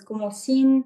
como 0.06 0.32
sin 0.32 0.86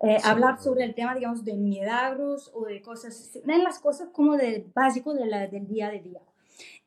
eh, 0.00 0.18
hablar 0.22 0.60
sobre 0.60 0.84
el 0.84 0.94
tema, 0.94 1.14
digamos, 1.14 1.44
de 1.44 1.54
milagros 1.54 2.50
o 2.54 2.64
de 2.64 2.80
cosas, 2.80 3.36
en 3.44 3.64
las 3.64 3.80
cosas 3.80 4.10
como 4.12 4.36
del 4.36 4.70
básico 4.72 5.14
de 5.14 5.26
la, 5.26 5.48
del 5.48 5.66
día 5.66 5.88
a 5.88 5.90
día. 5.92 6.20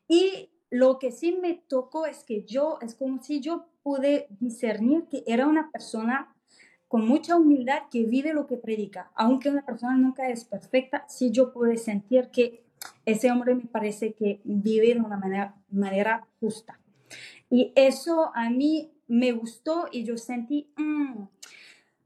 Y 0.08 0.50
lo 0.70 1.00
que 1.00 1.12
sí 1.12 1.38
me 1.42 1.56
tocó 1.56 2.06
es 2.06 2.24
que 2.24 2.44
yo, 2.44 2.78
es 2.82 2.96
como 2.96 3.22
si 3.22 3.42
yo 3.42 3.66
pude 3.84 4.28
discernir 4.40 5.06
que 5.10 5.24
era 5.28 5.48
una 5.48 5.70
persona 5.72 6.34
con 6.92 7.08
mucha 7.08 7.38
humildad 7.38 7.84
que 7.90 8.04
vive 8.04 8.34
lo 8.34 8.48
que 8.48 8.58
predica. 8.58 9.12
Aunque 9.16 9.50
una 9.50 9.66
persona 9.66 9.96
nunca 9.96 10.28
es 10.28 10.44
perfecta, 10.44 11.06
sí 11.08 11.32
yo 11.32 11.54
pude 11.54 11.78
sentir 11.78 12.28
que 12.34 12.66
ese 13.06 13.32
hombre 13.32 13.56
me 13.56 13.64
parece 13.64 14.12
que 14.12 14.42
vive 14.44 14.94
de 14.94 15.00
una 15.00 15.16
manera, 15.16 15.56
manera 15.70 16.28
justa. 16.42 16.82
Y 17.50 17.72
eso 17.76 18.34
a 18.36 18.50
mí 18.50 18.92
me 19.08 19.32
gustó 19.32 19.88
y 19.90 20.04
yo 20.04 20.18
sentí, 20.18 20.70
mm, 20.76 21.24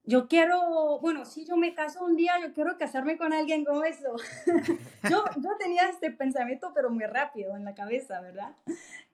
yo 0.04 0.28
quiero, 0.28 1.00
bueno, 1.00 1.26
si 1.26 1.46
yo 1.46 1.58
me 1.58 1.74
caso 1.74 2.06
un 2.06 2.16
día, 2.16 2.34
yo 2.40 2.54
quiero 2.54 2.78
casarme 2.78 3.18
con 3.18 3.34
alguien 3.34 3.66
como 3.66 3.84
eso. 3.86 4.16
yo, 5.10 5.24
yo 5.42 5.50
tenía 5.58 5.90
este 5.90 6.12
pensamiento, 6.12 6.74
pero 6.76 6.92
muy 6.92 7.06
rápido 7.06 7.56
en 7.56 7.66
la 7.66 7.74
cabeza, 7.74 8.22
¿verdad? 8.22 8.56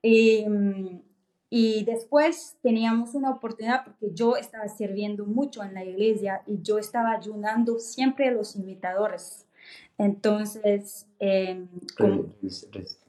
Mm, 0.03 0.97
y 1.53 1.83
después 1.83 2.57
teníamos 2.61 3.13
una 3.13 3.29
oportunidad 3.29 3.83
porque 3.83 4.13
yo 4.13 4.37
estaba 4.37 4.69
sirviendo 4.69 5.25
mucho 5.25 5.61
en 5.61 5.73
la 5.73 5.83
iglesia 5.83 6.43
y 6.47 6.61
yo 6.61 6.77
estaba 6.77 7.11
ayudando 7.11 7.77
siempre 7.77 8.29
a 8.29 8.31
los 8.31 8.55
invitadores. 8.55 9.45
Entonces, 9.97 11.07
eh, 11.19 11.67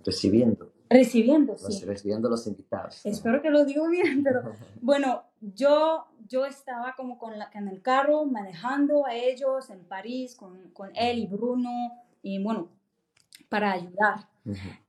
recibiendo. 0.04 0.72
Recibiendo, 0.90 1.56
sí. 1.56 1.84
Recibiendo 1.84 2.28
los 2.28 2.44
invitados. 2.48 3.06
Espero 3.06 3.40
que 3.42 3.50
lo 3.50 3.64
digo 3.64 3.88
bien, 3.88 4.24
pero 4.24 4.42
bueno, 4.82 5.22
yo, 5.40 6.06
yo 6.28 6.44
estaba 6.44 6.96
como 6.96 7.18
con 7.18 7.38
la, 7.38 7.48
en 7.54 7.68
el 7.68 7.80
carro 7.80 8.24
manejando 8.24 9.06
a 9.06 9.14
ellos 9.14 9.70
en 9.70 9.84
París 9.84 10.34
con, 10.34 10.70
con 10.72 10.90
él 10.96 11.20
y 11.20 11.26
Bruno 11.28 11.70
y 12.22 12.42
bueno, 12.42 12.70
para 13.48 13.70
ayudar. 13.70 14.28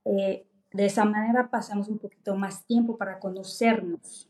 eh, 0.05 0.48
de 0.73 0.85
esa 0.85 1.05
manera 1.05 1.49
pasamos 1.49 1.87
un 1.87 1.99
poquito 1.99 2.35
más 2.35 2.65
tiempo 2.65 2.97
para 2.97 3.19
conocernos. 3.19 4.29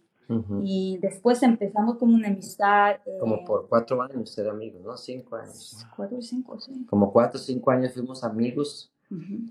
Y 0.63 0.97
después 0.99 1.43
empezamos 1.43 1.97
como 1.97 2.15
una 2.15 2.27
amistad. 2.29 2.95
Eh, 3.05 3.17
como 3.19 3.45
por 3.45 3.67
cuatro 3.67 4.01
años 4.01 4.31
ser 4.31 4.49
amigos, 4.49 4.81
¿no? 4.81 4.97
Cinco 4.97 5.35
años. 5.35 5.85
Cuatro 5.95 6.19
cinco, 6.21 6.59
sí. 6.59 6.85
Como 6.89 7.11
cuatro 7.11 7.39
o 7.39 7.43
cinco 7.43 7.69
años 7.69 7.93
fuimos 7.93 8.23
amigos. 8.23 8.91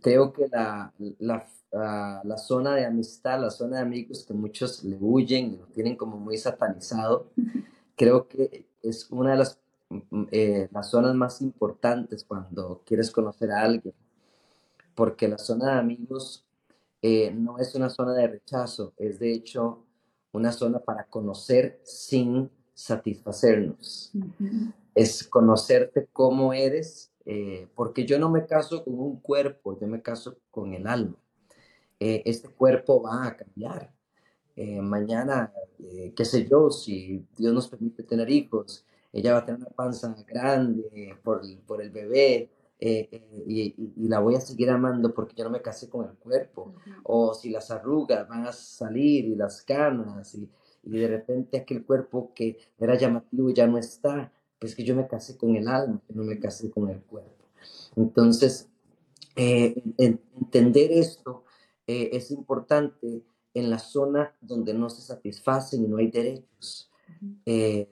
Creo 0.01 0.33
que 0.33 0.49
la, 0.49 0.93
la, 1.21 1.47
la, 2.25 2.37
zona 2.37 2.75
de 2.75 2.85
amistad, 2.85 3.41
la 3.41 3.51
zona 3.51 3.77
de 3.77 3.83
amigos 3.83 4.25
que 4.27 4.35
muchos 4.35 4.83
le 4.83 4.97
huyen 5.01 5.53
y 5.53 5.57
lo 5.59 5.67
tienen 5.67 5.95
como 5.95 6.17
muy 6.17 6.37
satanizado, 6.37 7.31
creo 7.97 8.27
que 8.27 8.67
es 8.83 9.09
una 9.13 9.33
de 9.33 9.37
las, 9.37 9.61
eh, 10.33 10.69
las 10.73 10.91
zonas 10.91 11.15
más 11.15 11.41
importantes 11.43 12.25
cuando 12.25 12.83
quieres 12.85 13.13
conocer 13.13 13.53
a 13.53 13.61
alguien. 13.61 13.95
Porque 14.97 15.29
la 15.29 15.39
zona 15.39 15.75
de 15.75 15.79
amigos 15.79 16.45
eh, 17.05 17.33
no 17.35 17.59
es 17.59 17.75
una 17.75 17.91
zona 17.91 18.15
de 18.15 18.29
rechazo, 18.29 18.95
es 18.97 19.19
de 19.19 19.33
hecho 19.33 19.85
una 20.31 20.53
zona 20.53 20.79
para 20.79 21.05
conocer 21.07 21.81
sin 21.83 22.49
satisfacernos. 22.75 24.13
Es 24.95 25.25
conocerte 25.25 26.09
cómo 26.13 26.53
eres, 26.53 27.11
eh, 27.27 27.67
porque 27.75 28.07
yo 28.07 28.21
no 28.21 28.31
me 28.31 28.47
caso 28.47 28.85
con 28.85 28.99
un 29.01 29.21
cuerpo, 29.21 29.77
yo 29.81 29.89
me 29.89 30.01
caso 30.01 30.37
con 30.53 30.75
el 30.75 30.87
alma. 30.87 31.17
Eh, 31.99 32.23
este 32.25 32.49
cuerpo 32.49 33.03
va 33.03 33.27
a 33.27 33.37
cambiar. 33.37 33.93
mañana, 34.83 35.53
qué 36.15 36.25
sé 36.25 36.47
yo, 36.47 36.71
si 36.71 37.27
Dios 37.37 37.53
nos 37.53 37.69
permite 37.69 38.03
tener 38.05 38.31
hijos, 38.31 38.85
ella 39.13 39.33
va 39.33 39.39
a 39.41 39.45
tener 39.47 39.61
una 39.61 39.71
panza 39.71 40.15
grande 40.29 41.17
por, 41.25 41.43
por 41.67 41.83
el 41.83 41.91
bebé, 41.91 42.51
eh, 42.85 43.09
eh, 43.13 43.45
y, 43.47 44.09
la 44.09 44.19
voy 44.19 44.35
a 44.35 44.41
seguir 44.41 44.69
amando 44.69 45.15
porque 45.15 45.37
yo 45.37 45.45
no 45.45 45.51
me 45.51 45.63
casé 45.63 45.89
con 45.89 46.05
el 46.05 46.17
cuerpo. 46.17 46.75
O 47.05 47.33
si 47.33 47.49
las 47.51 47.71
arrugas 47.71 48.29
van 48.29 48.45
a 48.45 48.53
salir 48.53 49.25
y 49.27 49.37
las 49.37 49.63
canas 49.63 50.35
y, 50.35 50.51
de 50.83 51.07
repente 51.07 51.59
aquel 51.59 51.85
cuerpo 51.85 52.33
que 52.35 52.59
era 52.77 52.97
llamativo 52.99 53.51
ya 53.51 53.69
no 53.69 53.79
está, 53.79 54.33
pues 54.59 54.75
que 54.75 54.83
yo 54.83 54.97
me 54.97 55.07
casé 55.07 55.37
con 55.37 55.55
el 55.55 55.69
alma, 55.69 56.03
no 56.09 56.25
me 56.25 56.41
casé 56.41 56.73
con 56.73 56.91
el 56.91 57.01
cuerpo. 57.03 57.45
Entonces, 57.95 58.69
eh, 59.37 59.81
entender 59.97 60.91
esto 60.91 61.45
es 61.87 62.33
importante 62.33 63.23
en 63.55 63.71
la 63.71 63.79
zona 63.79 64.35
donde 64.41 64.75
no 64.75 64.91
se 64.91 65.03
satisfacen 65.03 65.85
y 65.85 65.87
no 65.89 65.99
hay 65.99 66.11
derechos, 66.11 66.91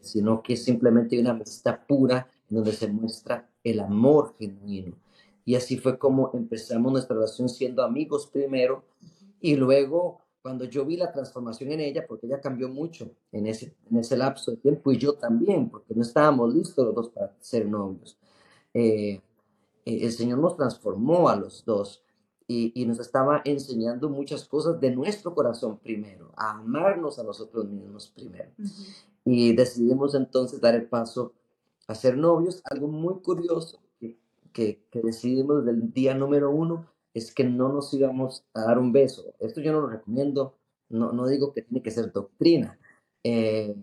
sino 0.01 0.43
que 0.43 0.57
simplemente 0.57 1.15
hay 1.15 1.23
una 1.23 1.31
amistad 1.31 1.79
pura 1.87 2.29
donde 2.51 2.73
se 2.73 2.89
muestra 2.89 3.49
el 3.65 3.81
amor 3.81 4.35
genuino. 4.39 4.97
Y 5.45 5.55
así 5.55 5.79
fue 5.79 5.99
como 5.99 6.31
empezamos 6.35 6.93
nuestra 6.93 7.17
relación 7.17 7.49
siendo 7.49 7.83
amigos 7.83 8.27
primero 8.27 8.85
y 9.41 9.57
luego 9.57 10.21
cuando 10.43 10.65
yo 10.65 10.85
vi 10.85 10.97
la 10.97 11.13
transformación 11.13 11.73
en 11.73 11.81
ella, 11.81 12.07
porque 12.07 12.27
ella 12.27 12.41
cambió 12.41 12.69
mucho 12.69 13.11
en 13.31 13.47
ese, 13.47 13.75
en 13.91 13.99
ese 13.99 14.17
lapso 14.17 14.51
de 14.51 14.57
tiempo 14.57 14.91
y 14.91 14.99
yo 14.99 15.15
también, 15.15 15.69
porque 15.69 15.95
no 15.95 16.03
estábamos 16.03 16.55
listos 16.55 16.85
los 16.85 16.95
dos 16.95 17.09
para 17.11 17.35
ser 17.41 17.67
novios. 17.67 18.19
Eh, 18.73 19.21
eh, 19.85 19.99
el 20.03 20.13
Señor 20.13 20.39
nos 20.39 20.57
transformó 20.57 21.29
a 21.29 21.37
los 21.37 21.65
dos 21.65 22.03
y, 22.47 22.73
y, 22.75 22.87
nos 22.87 22.99
estaba 22.99 23.43
enseñando 23.45 24.09
muchas 24.09 24.45
cosas 24.45 24.81
de 24.81 24.91
nuestro 24.91 25.35
corazón 25.35 25.79
primero, 25.79 26.33
a 26.37 26.59
amarnos 26.59 27.19
a 27.19 27.23
nosotros 27.23 27.69
mismos 27.69 28.09
primero. 28.09 28.51
Y 29.25 29.55
decidimos 29.55 30.15
entonces 30.15 30.61
dar 30.61 30.75
el 30.75 30.87
paso 30.87 31.33
a 31.91 31.95
ser 31.97 32.17
novios, 32.17 32.63
algo 32.65 32.87
muy 32.87 33.15
curioso 33.21 33.81
que, 33.99 34.17
que, 34.53 35.01
decidimos 35.03 35.65
desde 35.65 35.79
el 35.79 35.93
día 35.93 36.15
número 36.15 36.51
uno 36.51 36.87
es 37.15 37.35
que 37.35 37.43
no 37.43 37.73
nos 37.73 37.93
íbamos 37.93 38.45
a 38.55 38.63
dar 38.63 38.79
un 38.79 38.93
beso. 38.93 39.35
Esto 39.41 39.61
yo 39.61 39.73
no 39.73 39.81
lo 39.81 39.89
recomiendo, 39.89 40.55
no, 40.89 41.11
no 41.13 41.27
digo 41.27 41.53
que 41.53 41.63
tiene 41.63 41.83
que 41.83 41.91
ser 41.91 42.13
doctrina. 42.13 42.79
Eh, 43.25 43.75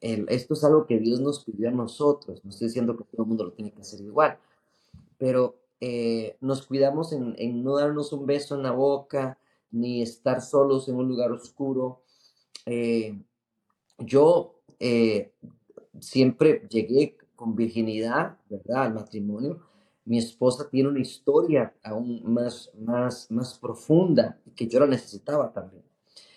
esto 0.00 0.54
es 0.54 0.64
algo 0.64 0.86
que 0.86 0.98
Dios 0.98 1.20
nos 1.20 1.44
pidió 1.44 1.68
a 1.68 1.72
nosotros, 1.72 2.44
no 2.44 2.50
estoy 2.50 2.68
diciendo 2.68 2.96
que 2.96 3.04
todo 3.04 3.22
el 3.22 3.28
mundo 3.28 3.44
lo 3.44 3.52
tiene 3.52 3.72
que 3.72 3.80
hacer 3.80 4.00
igual, 4.00 4.38
pero 5.16 5.56
eh, 5.80 6.36
nos 6.40 6.66
cuidamos 6.66 7.12
en, 7.12 7.62
no 7.62 7.76
darnos 7.76 8.12
un 8.12 8.26
beso 8.26 8.56
en 8.56 8.64
la 8.64 8.72
boca, 8.72 9.38
ni 9.70 10.02
estar 10.02 10.42
solos 10.42 10.88
en 10.88 10.96
un 10.96 11.08
lugar 11.08 11.30
oscuro. 11.32 12.02
Eh, 12.66 13.18
yo 13.98 14.60
siempre 16.00 16.66
llegué 16.68 17.16
con 17.36 17.54
virginidad, 17.54 18.38
¿verdad? 18.48 18.84
Al 18.84 18.94
matrimonio, 18.94 19.60
mi 20.06 20.18
esposa 20.18 20.68
tiene 20.68 20.88
una 20.88 21.00
historia 21.00 21.74
aún 21.82 22.22
más, 22.24 22.70
más, 22.78 23.30
más 23.30 23.58
profunda 23.58 24.38
que 24.54 24.66
yo 24.66 24.80
la 24.80 24.86
necesitaba 24.86 25.52
también. 25.52 25.82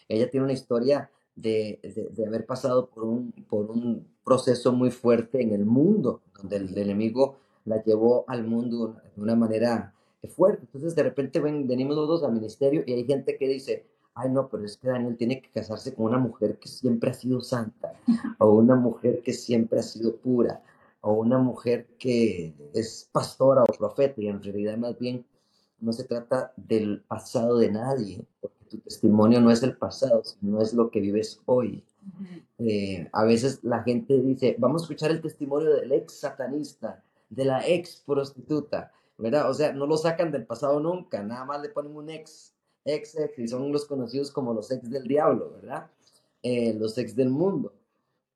Ella 0.08 0.30
tiene 0.30 0.46
una 0.46 0.54
historia 0.54 1.10
de, 1.36 1.80
de, 2.16 2.26
haber 2.26 2.46
pasado 2.46 2.90
por 2.90 3.04
un, 3.04 3.32
por 3.48 3.72
un 3.72 4.08
proceso 4.26 4.74
muy 4.74 4.92
fuerte 4.92 5.42
en 5.42 5.54
el 5.54 5.66
mundo, 5.66 6.22
donde 6.38 6.58
el, 6.58 6.78
enemigo 6.78 7.38
la 7.66 7.82
llevó 7.84 8.26
al 8.28 8.46
mundo 8.46 8.98
de 9.16 9.22
una 9.22 9.36
manera 9.36 9.94
fuerte. 10.28 10.64
Entonces, 10.66 10.96
de 10.96 11.04
repente 11.04 11.40
ven, 11.40 11.68
venimos 11.68 11.96
los 11.96 12.08
dos 12.08 12.24
al 12.24 12.34
ministerio 12.34 12.84
y 12.86 12.94
hay 12.94 13.06
gente 13.06 13.38
que 13.38 13.48
dice, 13.48 13.86
ay 14.16 14.32
no, 14.32 14.50
pero 14.50 14.66
es 14.66 14.78
que 14.78 14.90
Daniel 14.90 15.16
tiene 15.16 15.42
que 15.42 15.50
casarse 15.52 15.94
con 15.94 16.08
una 16.08 16.18
mujer 16.18 16.58
que 16.58 16.68
siempre 16.68 17.12
ha 17.12 17.14
sido 17.14 17.40
santa 17.40 17.94
o 18.40 18.52
una 18.52 18.76
mujer 18.76 19.22
que 19.22 19.34
siempre 19.34 19.80
ha 19.80 19.84
sido 19.84 20.16
pura 20.18 20.62
o 21.02 21.14
una 21.14 21.38
mujer 21.38 21.88
que 21.98 22.54
es 22.74 23.10
pastora 23.12 23.64
o 23.64 23.78
profeta 23.78 24.22
y 24.22 24.28
en 24.28 24.42
realidad 24.42 24.78
más 24.78 24.98
bien 25.00 25.26
no 25.80 25.94
se 25.94 26.04
trata 26.04 26.54
del 26.58 27.02
pasado 27.08 27.58
de 27.58 27.72
nadie, 27.72 28.26
porque 28.42 28.66
tu 28.70 28.78
testimonio 28.80 29.40
no 29.40 29.52
es 29.52 29.64
el 29.64 29.78
pasado, 29.78 30.24
sino 30.24 30.62
es 30.62 30.74
lo 30.74 30.92
que 30.92 31.00
vives 31.00 31.42
hoy. 31.46 31.84
Eh, 32.58 33.08
a 33.14 33.24
veces 33.24 33.64
la 33.64 33.84
gente 33.84 34.20
dice, 34.20 34.56
vamos 34.60 34.82
a 34.82 34.86
escuchar 34.86 35.12
el 35.12 35.22
testimonio 35.22 35.74
del 35.74 35.92
ex 35.92 36.20
satanista, 36.20 37.04
de 37.30 37.46
la 37.46 37.66
ex 37.66 38.04
prostituta, 38.06 38.92
¿verdad? 39.18 39.50
O 39.50 39.54
sea, 39.54 39.72
no 39.72 39.86
lo 39.86 39.98
sacan 39.98 40.32
del 40.32 40.46
pasado 40.46 40.80
nunca, 40.80 41.24
nada 41.24 41.46
más 41.46 41.62
le 41.62 41.70
ponen 41.70 41.96
un 41.96 42.10
ex, 42.10 42.54
ex, 42.86 43.18
ex, 43.18 43.40
y 43.40 43.48
son 43.48 43.72
los 43.72 43.86
conocidos 43.86 44.32
como 44.32 44.54
los 44.54 44.72
ex 44.72 44.90
del 44.90 45.04
diablo, 45.04 45.52
¿verdad? 45.62 45.88
Eh, 46.42 46.74
los 46.74 46.98
ex 46.98 47.16
del 47.16 47.30
mundo. 47.30 47.69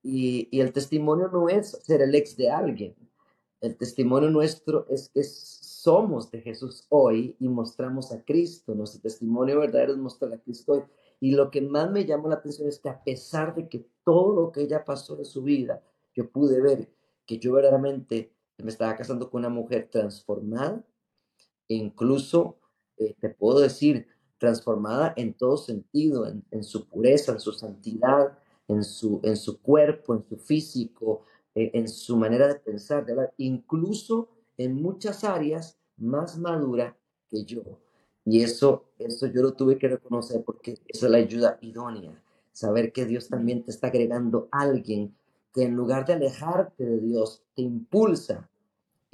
Y, 0.04 0.60
el 0.60 0.74
testimonio 0.74 1.30
no 1.30 1.48
es 1.50 1.72
ser 1.84 2.02
el 2.02 2.14
ex 2.14 2.36
de 2.36 2.52
alguien. 2.52 2.96
El 3.62 3.78
testimonio 3.78 4.30
nuestro 4.30 4.86
es 4.90 5.10
que 5.10 5.24
somos 5.24 6.30
de 6.30 6.42
Jesús 6.42 6.86
hoy 6.90 7.38
y 7.40 7.48
mostramos 7.48 8.12
a 8.12 8.22
Cristo. 8.24 8.76
Nuestro 8.76 9.02
testimonio 9.02 9.60
verdadero 9.62 9.94
es 9.94 9.98
mostrar 9.98 10.34
a 10.34 10.38
Cristo 10.38 10.74
hoy. 10.74 10.84
Y 11.22 11.32
lo 11.32 11.50
que 11.50 11.62
más 11.62 11.90
me 11.90 12.06
llamó 12.06 12.28
la 12.28 12.36
atención 12.36 12.68
es 12.68 12.80
que 12.80 12.90
a 12.90 13.02
pesar 13.02 13.56
de 13.56 13.70
que 13.70 13.88
todo 14.04 14.36
lo 14.36 14.52
que 14.52 14.62
ella 14.62 14.84
pasó 14.84 15.16
de 15.16 15.24
su 15.24 15.42
vida, 15.42 15.82
yo 16.14 16.30
pude 16.30 16.62
ver 16.62 16.90
que 17.26 17.40
yo 17.40 17.54
verdaderamente 17.54 18.34
me 18.58 18.70
estaba 18.70 18.96
casando 18.96 19.30
con 19.30 19.40
una 19.40 19.50
mujer 19.50 19.88
transformada, 19.90 20.84
e 21.70 21.76
incluso 21.76 22.58
eh, 22.98 23.16
te 23.20 23.30
puedo 23.30 23.60
decir, 23.60 24.08
transformada 24.38 25.14
en 25.16 25.34
todo 25.34 25.56
sentido, 25.56 26.28
en, 26.28 26.44
en 26.52 26.64
su 26.64 26.88
pureza, 26.90 27.32
en 27.32 27.40
su 27.40 27.54
santidad, 27.54 28.38
en 28.68 28.84
su, 28.84 29.20
en 29.24 29.38
su 29.38 29.62
cuerpo, 29.62 30.14
en 30.16 30.24
su 30.24 30.38
físico, 30.38 31.24
eh, 31.56 31.72
en 31.74 31.88
su 31.88 32.18
manera 32.18 32.48
de 32.48 32.56
pensar, 32.56 33.06
de 33.06 33.14
hablar, 33.14 33.34
incluso 33.38 34.30
en 34.58 34.76
muchas 34.76 35.24
áreas 35.24 35.78
más 35.98 36.38
madura 36.38 36.98
que 37.30 37.44
yo. 37.44 37.64
Y 38.26 38.42
eso, 38.42 38.86
eso 38.98 39.28
yo 39.28 39.42
lo 39.42 39.54
tuve 39.54 39.78
que 39.78 39.90
reconocer 39.90 40.44
porque 40.44 40.80
esa 40.88 41.06
es 41.08 41.12
la 41.12 41.18
ayuda 41.18 41.58
idónea. 41.62 42.22
Saber 42.52 42.92
que 42.92 43.06
Dios 43.06 43.28
también 43.28 43.64
te 43.64 43.72
está 43.72 43.88
agregando 43.88 44.48
a 44.52 44.62
alguien 44.62 45.14
que 45.54 45.64
en 45.64 45.76
lugar 45.76 46.06
de 46.06 46.14
alejarte 46.14 46.84
de 46.84 47.00
Dios, 47.00 47.44
te 47.56 47.62
impulsa 47.62 48.50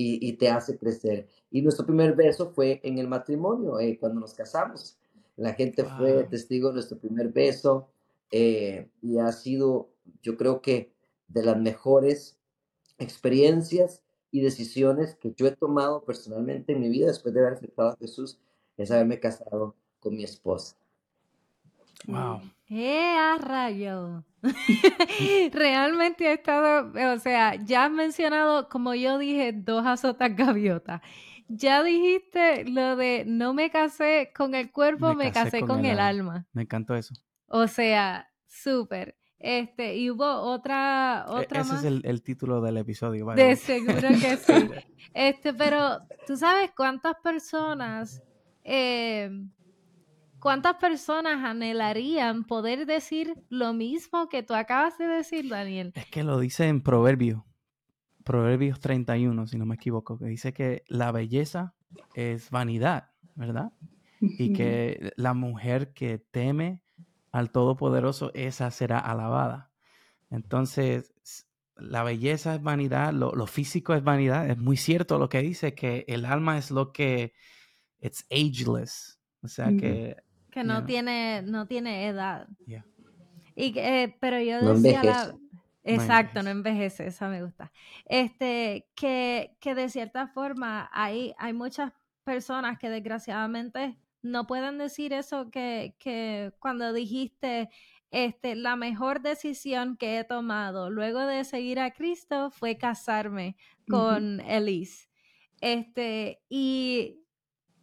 y, 0.01 0.31
te 0.33 0.49
hace 0.49 0.77
crecer. 0.77 1.27
Y 1.51 1.61
nuestro 1.61 1.85
primer 1.85 2.15
beso 2.15 2.51
fue 2.51 2.79
en 2.83 2.99
el 2.99 3.09
matrimonio, 3.09 3.79
eh, 3.81 3.97
cuando 3.99 4.21
nos 4.21 4.33
casamos. 4.33 4.97
La 5.35 5.53
gente 5.53 5.83
fue 5.83 6.23
testigo 6.23 6.69
de 6.69 6.75
nuestro 6.75 6.97
primer 6.97 7.27
beso 7.27 7.89
eh, 8.31 8.89
y 9.01 9.17
ha 9.17 9.31
sido, 9.31 9.89
yo 10.21 10.37
creo 10.37 10.61
que, 10.61 10.93
de 11.27 11.43
las 11.43 11.57
mejores 11.57 12.37
experiencias 12.97 14.01
y 14.31 14.41
decisiones 14.41 15.15
que 15.15 15.33
yo 15.35 15.47
he 15.47 15.51
tomado 15.51 16.03
personalmente 16.03 16.73
en 16.73 16.81
mi 16.81 16.89
vida 16.89 17.07
después 17.07 17.33
de 17.33 17.41
haber 17.41 17.53
aceptado 17.53 17.89
a 17.89 17.97
Jesús, 17.97 18.39
es 18.77 18.91
haberme 18.91 19.19
casado 19.19 19.75
con 19.99 20.15
mi 20.15 20.23
esposa. 20.23 20.75
Wow. 22.07 22.41
¡Eh, 22.69 23.15
a 23.17 23.37
rayo! 23.37 24.23
Realmente 25.53 26.27
ha 26.27 26.33
estado, 26.33 26.91
o 27.13 27.19
sea, 27.19 27.55
ya 27.55 27.85
has 27.85 27.91
mencionado, 27.91 28.69
como 28.69 28.93
yo 28.95 29.17
dije, 29.17 29.53
dos 29.53 29.85
azotas 29.85 30.35
gaviotas. 30.35 31.01
Ya 31.47 31.83
dijiste 31.83 32.65
lo 32.65 32.95
de 32.95 33.23
no 33.25 33.55
me 33.55 33.71
casé 33.71 34.31
con 34.35 34.53
el 34.53 34.71
cuerpo, 34.71 35.15
me, 35.15 35.31
casé, 35.31 35.61
con, 35.61 35.83
el, 35.83 35.99
alma. 35.99 36.45
Me 36.53 36.61
encantó 36.61 36.95
eso. 36.95 37.15
O 37.49 37.67
sea, 37.67 38.29
súper. 38.47 39.15
Este, 39.37 39.95
y 39.95 40.09
hubo 40.11 40.25
otra, 40.25 41.25
e, 41.27 41.31
otra 41.31 41.61
Ese 41.61 41.75
es 41.75 41.83
el, 41.83 42.21
título 42.23 42.61
del 42.61 42.77
episodio. 42.77 43.25
De 43.27 43.55
seguro 43.55 43.95
que 43.95 44.37
sí. 44.37 44.69
Este, 45.13 45.53
pero 45.53 45.99
tú 46.27 46.35
sabes 46.35 46.71
cuántas 46.75 47.15
personas 47.23 48.21
eh, 48.63 49.29
¿Cuántas 50.39 50.75
personas 50.75 51.43
anhelarían 51.43 52.45
poder 52.45 52.85
decir 52.85 53.33
lo 53.49 53.73
mismo 53.73 54.29
que 54.29 54.41
tú 54.41 54.53
acabas 54.53 54.97
de 54.97 55.05
decir, 55.05 55.49
Daniel? 55.49 55.91
Es 55.95 56.05
que 56.05 56.23
lo 56.23 56.39
dice 56.39 56.67
en 56.67 56.81
Proverbio, 56.81 57.45
Proverbios 58.23 58.79
31, 58.79 59.47
si 59.47 59.57
no 59.57 59.65
me 59.65 59.75
equivoco, 59.75 60.17
que 60.17 60.25
dice 60.25 60.53
que 60.53 60.83
la 60.87 61.11
belleza 61.11 61.75
es 62.13 62.51
vanidad, 62.51 63.09
¿verdad? 63.35 63.73
Y 64.21 64.53
que 64.53 65.11
la 65.17 65.33
mujer 65.33 65.91
que 65.93 66.19
teme 66.19 66.83
al 67.31 67.51
Todopoderoso, 67.51 68.31
esa 68.33 68.71
será 68.71 68.99
alabada. 68.99 69.71
Entonces, 70.29 71.13
la 71.75 72.03
belleza 72.03 72.55
es 72.55 72.61
vanidad, 72.61 73.13
lo, 73.13 73.45
físico 73.47 73.93
es 73.93 74.03
vanidad. 74.03 74.49
Es 74.49 74.57
muy 74.57 74.77
cierto 74.77 75.17
lo 75.17 75.29
que 75.29 75.41
dice, 75.41 75.73
que 75.73 76.05
el 76.07 76.25
alma 76.25 76.57
es 76.57 76.71
lo 76.71 76.91
que, 76.91 77.33
it's 78.01 78.25
ageless. 78.29 79.19
O 79.41 79.47
sea, 79.47 79.67
que 79.67 80.17
que 80.49 80.63
no 80.63 80.85
tiene, 80.85 81.41
no 81.43 81.67
tiene 81.67 82.07
edad. 82.07 82.47
Y, 83.55 83.77
eh, 83.77 84.15
pero 84.19 84.39
yo 84.41 84.73
decía 84.73 85.33
Exacto, 85.83 86.43
no 86.43 86.49
envejece, 86.49 87.07
esa 87.07 87.29
me 87.29 87.43
gusta. 87.43 87.71
Este, 88.05 88.87
que, 88.95 89.55
que 89.59 89.75
de 89.75 89.89
cierta 89.89 90.27
forma 90.27 90.89
hay, 90.91 91.33
hay 91.37 91.53
muchas 91.53 91.93
personas 92.23 92.77
que 92.77 92.89
desgraciadamente 92.89 93.97
no 94.21 94.47
pueden 94.47 94.77
decir 94.77 95.13
eso 95.13 95.49
que, 95.51 95.95
que 95.99 96.51
cuando 96.59 96.93
dijiste 96.93 97.69
este, 98.11 98.55
la 98.55 98.75
mejor 98.75 99.21
decisión 99.21 99.95
que 99.95 100.19
he 100.19 100.23
tomado 100.23 100.89
luego 100.89 101.19
de 101.25 101.43
seguir 101.43 101.79
a 101.79 101.91
Cristo 101.91 102.49
fue 102.49 102.77
casarme 102.77 103.55
con 103.87 104.39
Elise. 104.41 105.09
Este, 105.61 106.41
y 106.49 107.19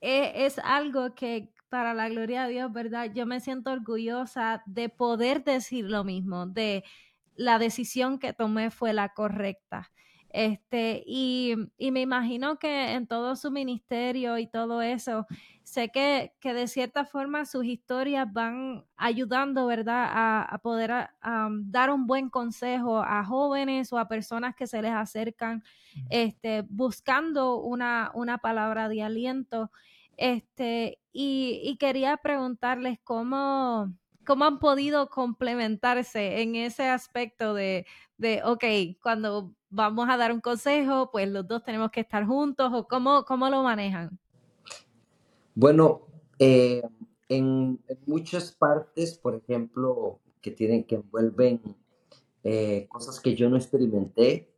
e, 0.00 0.46
es, 0.46 0.58
algo 0.58 1.14
que, 1.14 1.52
para 1.68 1.94
la 1.94 2.08
gloria 2.08 2.44
de 2.44 2.54
Dios, 2.54 2.72
¿verdad? 2.72 3.12
Yo 3.14 3.26
me 3.26 3.40
siento 3.40 3.70
orgullosa 3.72 4.62
de 4.66 4.88
poder 4.88 5.44
decir 5.44 5.84
lo 5.84 6.02
mismo, 6.02 6.46
de 6.46 6.84
la 7.34 7.58
decisión 7.58 8.18
que 8.18 8.32
tomé 8.32 8.70
fue 8.70 8.92
la 8.92 9.10
correcta. 9.10 9.92
Este, 10.36 11.02
y, 11.06 11.54
me 11.78 12.02
imagino 12.02 12.58
que 12.58 12.92
en 12.92 13.06
todo 13.06 13.36
su 13.36 13.50
ministerio 13.50 14.36
y 14.36 14.46
todo 14.46 14.82
eso, 14.82 15.26
sé 15.62 15.88
que, 15.88 16.34
que 16.40 16.52
de 16.52 16.68
cierta 16.68 17.06
forma 17.06 17.46
sus 17.46 17.64
historias 17.64 18.30
van 18.30 18.84
ayudando, 18.98 19.64
¿verdad?, 19.64 20.10
a, 20.12 20.58
poder 20.62 21.08
dar 21.22 21.90
un 21.90 22.06
buen 22.06 22.28
consejo 22.28 22.98
a 22.98 23.24
jóvenes 23.24 23.90
o 23.94 23.98
a 23.98 24.08
personas 24.08 24.54
que 24.54 24.66
se 24.66 24.82
les 24.82 24.92
acercan, 24.92 25.64
este, 26.10 26.64
buscando 26.68 27.56
una, 27.56 28.10
una 28.12 28.36
palabra 28.36 28.90
de 28.90 29.02
aliento. 29.02 29.70
Este, 30.18 30.98
y, 31.14 31.78
quería 31.80 32.18
preguntarles 32.18 32.98
cómo, 33.04 33.90
cómo 34.26 34.44
han 34.44 34.58
podido 34.58 35.08
complementarse 35.08 36.42
en 36.42 36.56
ese 36.56 36.90
aspecto 36.90 37.54
de, 37.54 37.86
de, 38.18 38.42
ok, 38.44 38.64
cuando 39.00 39.55
vamos 39.70 40.08
a 40.08 40.16
dar 40.16 40.32
un 40.32 40.40
consejo, 40.40 41.10
pues 41.10 41.28
los 41.28 41.46
dos 41.46 41.62
tenemos 41.62 41.90
que 41.90 42.00
estar 42.00 42.24
juntos, 42.24 42.70
o 42.72 42.86
cómo, 42.86 43.24
cómo 43.24 43.48
lo 43.50 43.62
manejan. 43.62 44.18
Bueno, 45.54 46.02
eh, 46.38 46.82
en, 47.28 47.80
muchas 48.06 48.52
partes, 48.52 49.16
por 49.16 49.34
ejemplo, 49.34 50.20
que 50.40 50.50
tienen, 50.50 50.84
que 50.84 50.96
envuelven 50.96 51.60
eh, 52.44 52.86
cosas 52.88 53.20
que 53.20 53.34
yo 53.34 53.48
no 53.48 53.56
experimenté 53.56 54.52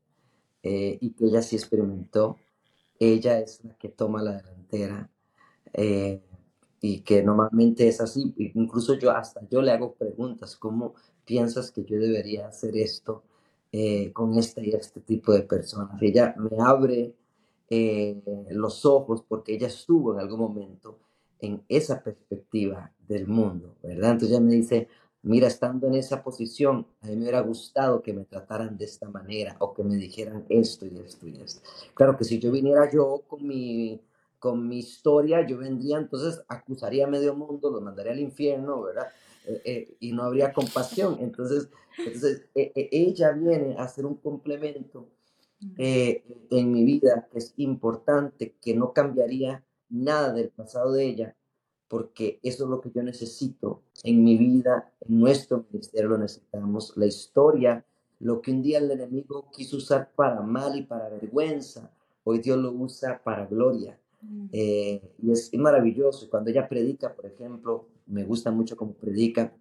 eh, 0.63 0.99
y 1.01 1.11
que 1.11 1.27
ella 1.27 1.43
sí 1.43 1.57
experimentó, 1.57 2.37
ella 2.99 3.39
es 3.39 3.65
la 3.65 3.75
que 3.75 3.89
toma 3.89 4.23
la 4.23 4.43
delantera 4.43 5.11
y 6.81 7.01
que 7.01 7.23
normalmente 7.23 7.87
es 7.87 8.01
así. 8.01 8.35
Incluso 8.55 8.95
yo 8.95 9.13
hasta 9.13 9.47
yo 9.49 9.63
le 9.63 9.71
hago 9.71 9.95
preguntas, 9.95 10.57
¿cómo 10.57 10.95
piensas 11.25 11.71
que 11.71 11.85
yo 11.85 11.99
debería 11.99 12.49
hacer 12.49 12.77
esto 12.77 13.23
eh, 13.73 14.13
con 14.13 14.39
este 14.39 14.77
este 14.77 15.01
tipo 15.01 15.33
de 15.33 15.43
personas? 15.43 16.01
Ella 16.03 16.35
me 16.39 16.63
abre 16.63 17.15
eh, 17.71 18.23
los 18.51 18.85
ojos 18.87 19.23
porque 19.29 19.55
ella 19.55 19.67
estuvo 19.67 20.15
en 20.15 20.21
algún 20.21 20.41
momento 20.41 20.99
en 21.41 21.63
esa 21.69 22.03
perspectiva 22.03 22.93
del 23.07 23.27
mundo, 23.27 23.77
¿verdad? 23.83 24.13
Entonces 24.13 24.31
ella 24.37 24.41
me 24.41 24.55
dice, 24.55 24.89
mira, 25.23 25.47
estando 25.47 25.87
en 25.87 25.95
esa 25.95 26.23
posición, 26.23 26.87
a 27.03 27.07
mí 27.07 27.17
me 27.17 27.23
hubiera 27.23 27.41
gustado 27.41 28.03
que 28.03 28.13
me 28.13 28.25
trataran 28.25 28.77
de 28.77 28.87
esta 28.87 29.09
manera 29.09 29.57
o 29.61 29.75
que 29.75 29.85
me 29.85 29.97
dijeran 29.97 30.45
esto 30.49 30.87
y 30.87 30.99
esto 30.99 31.27
y 31.29 31.41
esto. 31.41 31.61
Claro 31.95 32.17
que 32.17 32.25
si 32.25 32.39
yo 32.39 32.51
viniera 32.51 32.91
yo 32.91 33.23
con 33.29 33.47
mi 33.47 34.01
con 34.39 34.69
mi 34.69 34.79
historia 34.79 35.45
yo 35.47 35.59
vendría, 35.59 35.99
entonces 35.99 36.45
acusaría 36.49 37.07
a 37.07 37.09
medio 37.09 37.35
mundo, 37.35 37.71
lo 37.71 37.81
mandaría 37.81 38.13
al 38.13 38.21
infierno, 38.21 38.83
¿verdad? 38.83 39.09
Eh, 39.49 39.63
eh, 39.65 39.97
y 40.01 40.13
no 40.13 40.25
habría 40.25 40.53
compasión. 40.53 41.17
Entonces, 41.21 41.71
entonces 41.97 42.45
e, 42.55 42.71
e, 42.75 42.89
ella 42.93 43.33
viene 43.33 43.77
a 43.79 43.89
ser 43.89 44.05
un 44.05 44.17
complemento 44.17 45.09
eh, 45.79 46.23
en 46.51 46.71
mi 46.71 46.85
vida 46.85 47.29
que 47.33 47.39
es 47.39 47.55
importante, 47.57 48.55
que 48.61 48.75
no 48.75 48.93
cambiaría 48.93 49.65
nada 49.89 50.35
del 50.35 50.51
pasado 50.51 50.93
de 50.93 51.07
ella, 51.07 51.37
porque 51.89 52.39
eso 52.43 52.65
es 52.65 52.71
lo 52.71 52.83
que 52.83 52.91
yo 52.91 53.03
necesito 53.03 53.83
en 54.05 54.23
mi 54.23 54.37
vida, 54.37 54.93
en 55.01 55.19
nuestro 55.19 55.65
ministerio 55.71 56.11
lo 56.11 56.19
necesitamos. 56.19 56.95
La 56.97 57.07
historia, 57.07 57.85
lo 58.21 58.43
que 58.43 58.51
un 58.51 58.63
día 58.63 58.79
el 58.79 58.91
enemigo 58.91 59.51
quiso 59.51 59.79
usar 59.79 60.13
para 60.15 60.43
mal 60.43 60.79
y 60.79 60.83
para 60.83 61.09
vergüenza, 61.09 61.91
hoy 62.23 62.41
Dios 62.41 62.59
lo 62.59 62.71
usa 62.73 63.23
para 63.25 63.47
gloria. 63.47 63.99
Eh, 64.53 65.01
y 65.23 65.31
es, 65.31 65.55
maravilloso. 65.55 66.29
Cuando 66.29 66.51
ella 66.51 66.69
predica, 66.69 67.15
por 67.15 67.27
ejemplo, 67.27 67.89
me 68.09 68.25
gusta 68.25 68.51
mucho 68.51 68.77
cómo 68.77 68.95
predica. 68.95 69.53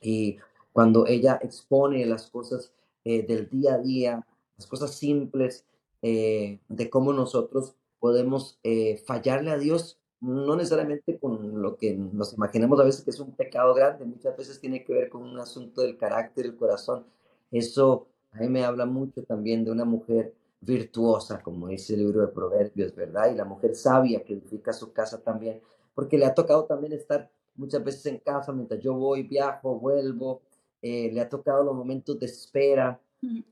Y 0.00 0.36
cuando 0.72 1.06
ella 1.06 1.38
expone 1.42 2.04
las 2.06 2.28
cosas 2.28 2.72
eh, 3.04 3.24
del 3.26 3.48
día 3.48 3.74
a 3.74 3.78
día, 3.78 4.26
las 4.56 4.66
cosas 4.66 4.94
simples, 4.94 5.64
eh, 6.02 6.60
de 6.68 6.90
cómo 6.90 7.12
nosotros 7.12 7.74
podemos 7.98 8.58
fallarle 9.06 9.50
a 9.50 9.56
Dios, 9.56 9.98
no 10.20 10.56
necesariamente 10.56 11.18
con 11.18 11.60
lo 11.60 11.76
que 11.76 11.94
nos 11.94 12.34
imaginamos 12.34 12.80
a 12.80 12.84
veces 12.84 13.02
que 13.02 13.10
es 13.10 13.20
un 13.20 13.32
pecado 13.32 13.74
grande, 13.74 14.04
muchas 14.04 14.36
veces 14.36 14.60
tiene 14.60 14.84
que 14.84 14.92
ver 14.92 15.08
con 15.08 15.22
un 15.22 15.38
asunto 15.38 15.82
del 15.82 15.96
carácter, 15.96 16.44
del 16.44 16.56
corazón. 16.56 17.04
Eso 17.50 18.08
a 18.32 18.38
mí 18.38 18.48
me 18.48 18.64
habla 18.64 18.86
mucho 18.86 19.22
también 19.22 19.64
de 19.64 19.70
una 19.70 19.84
mujer 19.84 20.34
virtuosa, 20.60 21.42
como 21.42 21.68
dice 21.68 21.94
el 21.94 22.00
libro 22.00 22.22
de 22.22 22.28
Proverbios, 22.28 22.94
¿verdad? 22.94 23.30
Y 23.32 23.36
la 23.36 23.44
mujer 23.44 23.74
sabia 23.74 24.24
que 24.24 24.32
edifica 24.32 24.72
su 24.72 24.92
casa 24.92 25.20
también, 25.20 25.60
porque 25.94 26.18
le 26.18 26.24
ha 26.24 26.34
tocado 26.34 26.64
también 26.64 26.94
estar 26.94 27.30
muchas 27.56 27.82
veces 27.84 28.06
en 28.06 28.18
casa 28.18 28.52
mientras 28.52 28.80
yo 28.80 28.94
voy, 28.94 29.22
viajo, 29.22 29.78
vuelvo, 29.78 30.42
eh, 30.82 31.10
le 31.12 31.20
ha 31.20 31.28
tocado 31.28 31.64
los 31.64 31.74
momentos 31.74 32.18
de 32.18 32.26
espera, 32.26 33.00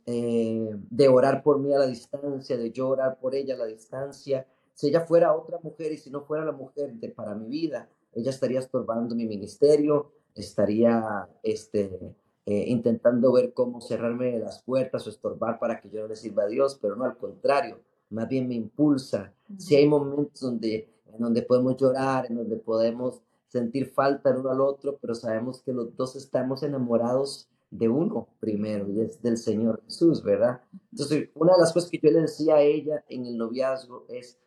eh, 0.05 0.77
de 0.91 1.09
orar 1.09 1.43
por 1.43 1.59
mí 1.59 1.73
a 1.73 1.79
la 1.79 1.87
distancia, 1.87 2.57
de 2.57 2.71
yo 2.71 2.89
orar 2.89 3.19
por 3.19 3.35
ella 3.35 3.55
a 3.55 3.59
la 3.59 3.67
distancia. 3.67 4.47
Si 4.75 4.89
ella 4.89 5.01
fuera 5.03 5.35
otra 5.35 5.59
mujer 5.63 5.93
y 5.93 5.99
si 5.99 6.11
no 6.11 6.23
fuera 6.23 6.45
la 6.45 6.53
mujer 6.53 6.93
de, 6.95 7.09
para 7.09 7.35
mi 7.35 7.49
vida, 7.49 7.89
ella 8.13 8.31
estaría 8.31 8.59
estorbando 8.59 9.15
mi 9.15 9.27
ministerio, 9.27 10.13
estaría 10.35 11.29
este, 11.43 12.15
eh, 12.45 12.65
intentando 12.69 13.33
ver 13.33 13.55
cómo 13.55 13.81
cerrarme 13.81 14.39
las 14.39 14.63
puertas 14.63 15.07
o 15.07 15.11
estorbar 15.11 15.59
para 15.59 15.81
que 15.81 15.89
yo 15.89 16.03
no 16.03 16.09
le 16.09 16.17
sirva 16.17 16.43
a 16.43 16.49
Dios, 16.49 16.79
pero 16.81 16.97
no 16.97 17.05
al 17.05 17.17
contrario, 17.17 17.81
más 18.11 18.29
bien 18.29 18.49
me 18.49 18.55
impulsa. 18.55 19.33
Si 19.57 19.75
hay 19.75 19.87
momentos 19.87 20.41
donde 20.41 20.93
en 21.13 21.21
donde 21.21 21.43
podemos 21.43 21.77
llorar, 21.77 22.27
en 22.29 22.37
donde 22.37 22.57
podemos 22.57 23.23
sentir 23.53 23.93
falta 23.93 24.31
el 24.31 24.39
uno 24.39 24.51
al 24.51 24.63
otro, 24.63 24.99
pero 24.99 25.15
sabemos 25.15 25.61
que 25.61 25.75
los 25.75 25.95
dos 25.95 26.17
estamos 26.17 26.63
enamorados 26.63 27.51
de 27.71 27.87
uno 27.89 28.29
primero, 28.41 28.91
y 28.91 29.01
es 29.03 29.21
del 29.21 29.37
Señor 29.37 29.83
Jesús, 29.85 30.23
¿verdad? 30.23 30.63
Entonces, 30.91 31.29
una 31.35 31.53
de 31.53 31.61
las 31.61 31.73
cosas 31.73 31.91
que 31.91 32.01
yo 32.03 32.11
le 32.11 32.23
decía 32.23 32.57
a 32.57 32.63
ella 32.63 33.05
en 33.09 33.27
el 33.27 33.37
noviazgo 33.37 34.07
es, 34.09 34.39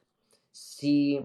si, 0.52 1.24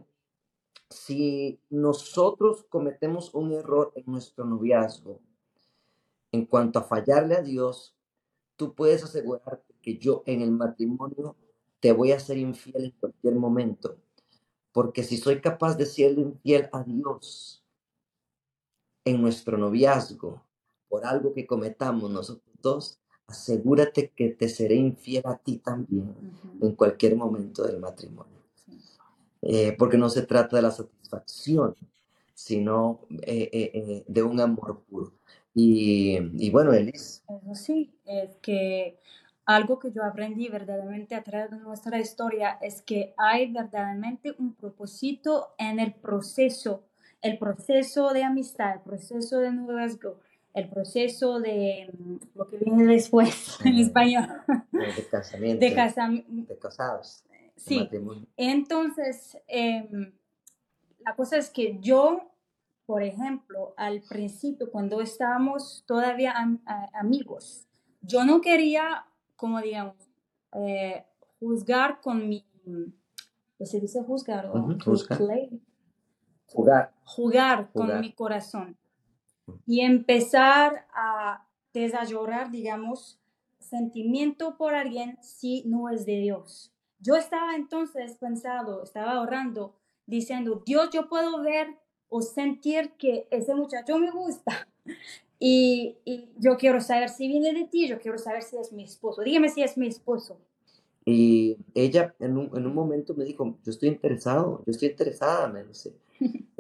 si 0.91 1.59
nosotros 1.71 2.67
cometemos 2.69 3.35
un 3.35 3.53
error 3.53 3.93
en 3.95 4.05
nuestro 4.07 4.45
noviazgo, 4.45 5.19
en 6.33 6.45
cuanto 6.45 6.81
a 6.81 6.85
fallarle 6.85 7.37
a 7.37 7.43
Dios, 7.43 7.97
tú 8.57 8.75
puedes 8.75 9.03
asegurarte 9.05 9.75
que 9.81 9.97
yo 9.97 10.23
en 10.27 10.43
el 10.43 10.51
matrimonio 10.51 11.35
te 11.81 11.93
voy 11.93 12.13
a 12.13 12.21
ser 12.21 12.37
infiel 12.37 12.85
en 12.85 12.91
cualquier 13.01 13.35
momento. 13.37 13.97
Porque 14.71 15.03
si 15.03 15.17
soy 15.17 15.41
capaz 15.41 15.77
de 15.77 15.87
serle 15.87 16.21
infiel 16.21 16.69
a 16.73 16.83
Dios 16.85 17.60
en 19.11 19.21
nuestro 19.21 19.59
noviazgo 19.59 20.43
por 20.89 21.05
algo 21.05 21.33
que 21.33 21.47
cometamos 21.47 22.11
nosotros 22.11 22.55
dos, 22.63 22.99
asegúrate 23.27 24.11
que 24.11 24.31
te 24.31 24.49
seré 24.49 24.75
infiel 24.75 25.23
a 25.27 25.37
ti 25.37 25.59
también 25.59 26.15
en 26.61 26.75
cualquier 26.75 27.17
momento 27.17 27.63
del 27.63 27.79
matrimonio. 27.79 28.41
Eh, 29.43 29.75
porque 29.79 29.97
no 29.97 30.11
se 30.11 30.23
trata 30.23 30.57
de 30.57 30.63
la 30.63 30.71
satisfacción, 30.71 31.75
sino 32.35 33.01
eh, 33.23 33.49
eh, 33.53 34.05
de 34.07 34.23
un 34.23 34.41
amor 34.41 34.83
puro. 34.89 35.13
Y, 35.55 36.19
y 36.37 36.51
bueno, 36.51 36.73
Elis. 36.73 37.23
Eso 37.29 37.55
sí, 37.55 37.93
es 38.05 38.37
que 38.43 38.99
algo 39.47 39.79
que 39.79 39.91
yo 39.91 40.05
aprendí 40.05 40.49
verdaderamente 40.49 41.15
a 41.15 41.25
través 41.25 41.51
de 41.51 41.59
nuestra 41.59 41.99
historia 41.99 42.59
es 42.61 42.83
que 42.83 43.15
hay 43.17 43.51
verdaderamente 43.51 44.35
un 44.39 44.55
propósito 44.55 45.55
en 45.59 45.81
el 45.81 45.95
proceso, 45.95 46.85
el 47.23 47.39
proceso 47.39 48.13
de 48.13 48.25
amistad, 48.25 48.75
el 48.77 48.81
proceso 48.81 49.39
de 49.41 49.53
noviazgo, 49.53 50.21
el 50.55 50.69
proceso 50.69 51.41
de 51.41 51.91
mm, 51.97 52.17
lo 52.35 52.47
que 52.47 52.59
viene 52.59 52.85
después 52.85 53.59
en 53.65 53.75
español. 53.79 54.29
De 54.73 55.07
casamiento. 55.11 55.65
De, 55.65 55.75
casam 55.75 56.25
de 56.27 56.59
casados. 56.59 57.25
Sí. 57.57 57.89
Entonces, 58.37 59.37
eh, 59.47 59.89
la 61.01 61.15
cosa 61.15 61.37
es 61.37 61.51
que 61.51 61.79
yo 61.81 62.31
por 62.91 63.05
ejemplo, 63.05 63.73
al 63.77 64.03
principio, 64.03 64.69
cuando 64.69 65.01
estábamos 65.01 65.85
todavía 65.87 66.35
amigos, 66.93 67.69
yo 68.01 68.25
no 68.25 68.41
quería, 68.41 69.07
como 69.37 69.61
digamos, 69.61 69.95
eh, 70.55 71.05
juzgar 71.39 72.01
con 72.01 72.29
mi, 72.29 72.45
se 73.61 73.79
dice 73.79 74.03
juzgar? 74.03 74.51
Jugar. 76.47 76.93
Jugar 77.15 77.71
con 77.73 78.01
mi 78.01 78.13
corazón. 78.13 78.77
Y 79.67 79.81
empezar 79.81 80.87
a 80.95 81.47
desarrollar, 81.73 82.51
digamos, 82.51 83.19
sentimiento 83.59 84.57
por 84.57 84.75
alguien 84.75 85.19
si 85.23 85.65
no 85.67 85.89
es 85.89 86.07
de 86.07 86.21
Dios. 86.21 86.73
Yo 87.01 87.17
estaba 87.17 87.57
entonces 87.57 88.17
pensado, 88.19 88.83
estaba 88.83 89.21
orando, 89.21 89.75
diciendo, 90.07 90.63
Dios, 90.67 90.91
yo 90.93 91.09
puedo 91.09 91.41
ver 91.43 91.79
o 92.09 92.21
sentir 92.21 92.93
que 92.99 93.27
ese 93.31 93.55
muchacho 93.55 93.99
me 93.99 94.11
gusta. 94.11 94.69
Y, 95.43 95.97
y, 96.05 96.29
yo 96.37 96.59
quiero 96.59 96.83
saber 96.83 97.09
si 97.09 97.27
viene 97.27 97.55
de 97.55 97.65
ti, 97.65 97.89
yo 97.89 97.99
quiero 97.99 98.19
saber 98.19 98.43
si 98.43 98.59
es 98.59 98.75
mi 98.75 98.85
esposo. 98.85 99.23
Dígame 99.23 99.49
si 99.49 99.63
es 99.63 99.79
mi 99.79 99.87
esposo. 99.87 100.39
Y 101.07 101.57
ella 101.75 102.15
en 102.21 102.37
un, 102.37 102.55
en 102.55 102.67
un 102.67 102.75
momento 102.75 103.15
me 103.15 103.25
dijo, 103.25 103.57
yo 103.65 103.71
estoy 103.71 103.89
interesado, 103.89 104.63
yo 104.67 104.71
estoy 104.71 104.91
interesada, 104.91 105.49
me 105.49 105.65
dice. 105.65 105.95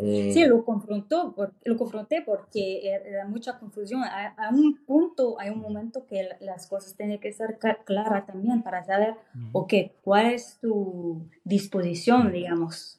Eh, 0.03 0.31
sí, 0.33 0.45
lo 0.47 0.65
confrontó, 0.65 1.35
lo 1.65 1.77
confronté 1.77 2.23
porque 2.25 2.91
era 2.91 3.27
mucha 3.27 3.59
confusión. 3.59 4.03
A, 4.03 4.29
a, 4.29 4.49
un 4.49 4.79
punto, 4.87 5.39
hay 5.39 5.51
un 5.51 5.61
momento 5.61 6.07
que 6.07 6.27
las 6.41 6.67
cosas 6.67 6.97
tienen 6.97 7.21
que 7.21 7.33
ser 7.33 7.59
claras 7.85 8.27
también 8.27 8.63
para 8.63 8.83
saber, 8.83 9.15
ok, 9.53 9.75
cuál 10.03 10.33
es 10.33 10.59
tu 10.59 11.29
disposición, 11.45 12.33
digamos. 12.33 12.99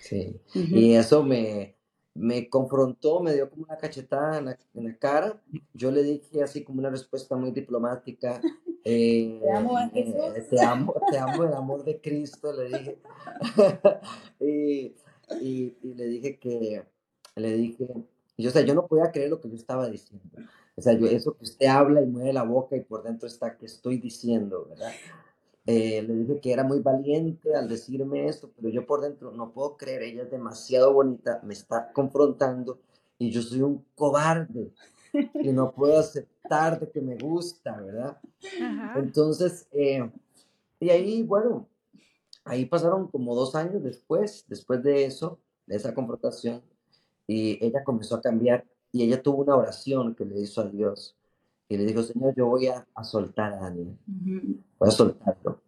Sí, 0.00 0.40
y 0.54 0.94
eso 0.94 1.22
me, 1.22 1.76
me 2.14 2.48
confrontó, 2.48 3.20
me 3.20 3.34
dio 3.34 3.48
como 3.48 3.64
una 3.64 3.76
cachetada 3.76 4.38
en 4.38 4.84
la, 4.84 4.96
cara. 4.96 5.40
Yo 5.72 5.90
le 5.90 6.02
dije 6.02 6.42
así 6.42 6.64
como 6.64 6.80
una 6.80 6.90
respuesta 6.90 7.36
muy 7.36 7.50
diplomática. 7.52 8.40
Eh, 8.82 9.38
te 9.42 9.52
amo, 9.52 9.78
eh, 9.78 10.46
te 10.48 10.64
amo, 10.64 10.94
te 11.10 11.18
amo 11.18 11.44
el 11.44 11.52
amor 11.52 11.84
de 11.84 12.00
Cristo, 12.00 12.50
le 12.50 12.78
dije. 12.78 12.98
y, 14.40 14.94
y, 15.40 15.76
le 15.82 16.06
dije 16.06 16.38
que, 16.38 16.84
le 17.36 17.52
dije, 17.54 17.86
yo, 18.36 18.48
o 18.48 18.52
sea, 18.52 18.62
yo 18.62 18.74
no 18.74 18.86
podía 18.86 19.10
creer 19.10 19.30
lo 19.30 19.40
que 19.40 19.48
yo 19.48 19.56
estaba 19.56 19.88
diciendo. 19.88 20.24
O 20.76 20.82
sea, 20.82 20.94
yo, 20.94 21.06
eso 21.06 21.36
que 21.36 21.44
usted 21.44 21.66
habla 21.66 22.00
y 22.02 22.06
mueve 22.06 22.32
la 22.32 22.42
boca 22.42 22.76
y 22.76 22.80
por 22.80 23.02
dentro 23.02 23.28
está 23.28 23.56
que 23.56 23.66
estoy 23.66 23.98
diciendo, 23.98 24.66
¿verdad? 24.68 24.92
Eh, 25.66 26.02
le 26.02 26.14
dije 26.14 26.40
que 26.40 26.52
era 26.52 26.64
muy 26.64 26.80
valiente 26.80 27.54
al 27.54 27.68
decirme 27.68 28.26
esto, 28.26 28.50
pero 28.56 28.70
yo 28.70 28.86
por 28.86 29.02
dentro 29.02 29.30
no 29.30 29.52
puedo 29.52 29.76
creer, 29.76 30.02
ella 30.02 30.22
es 30.22 30.30
demasiado 30.30 30.92
bonita, 30.92 31.40
me 31.44 31.52
está 31.52 31.92
confrontando 31.92 32.80
y 33.18 33.30
yo 33.30 33.42
soy 33.42 33.60
un 33.60 33.84
cobarde 33.94 34.72
y 35.12 35.12
no 35.52 35.72
puedo 35.72 35.98
aceptar 35.98 36.80
de 36.80 36.90
que 36.90 37.00
me 37.00 37.16
gusta, 37.16 37.78
¿verdad? 37.80 38.18
Entonces, 38.96 39.68
eh, 39.72 40.10
y 40.80 40.88
ahí, 40.88 41.22
bueno, 41.22 41.68
ahí 42.44 42.66
pasaron 42.66 43.08
como 43.08 43.34
dos 43.34 43.54
años 43.54 43.82
después, 43.82 44.44
después 44.48 44.82
de 44.82 45.04
eso, 45.04 45.38
de 45.66 45.76
esa 45.76 45.94
confrontación, 45.94 46.62
y 47.26 47.64
ella 47.64 47.84
comenzó 47.84 48.16
a 48.16 48.20
cambiar 48.20 48.66
y 48.92 49.04
ella 49.04 49.22
tuvo 49.22 49.42
una 49.42 49.56
oración 49.56 50.14
que 50.14 50.24
le 50.24 50.40
hizo 50.40 50.60
a 50.60 50.68
Dios 50.68 51.16
y 51.68 51.76
le 51.76 51.84
dijo, 51.84 52.02
Señor, 52.02 52.34
yo 52.36 52.46
voy 52.46 52.66
a, 52.66 52.84
soltar 53.04 53.52
a 53.52 53.60
Daniel, 53.60 53.96
voy 54.78 54.88
a 54.88 54.90
soltarlo, 54.90 55.62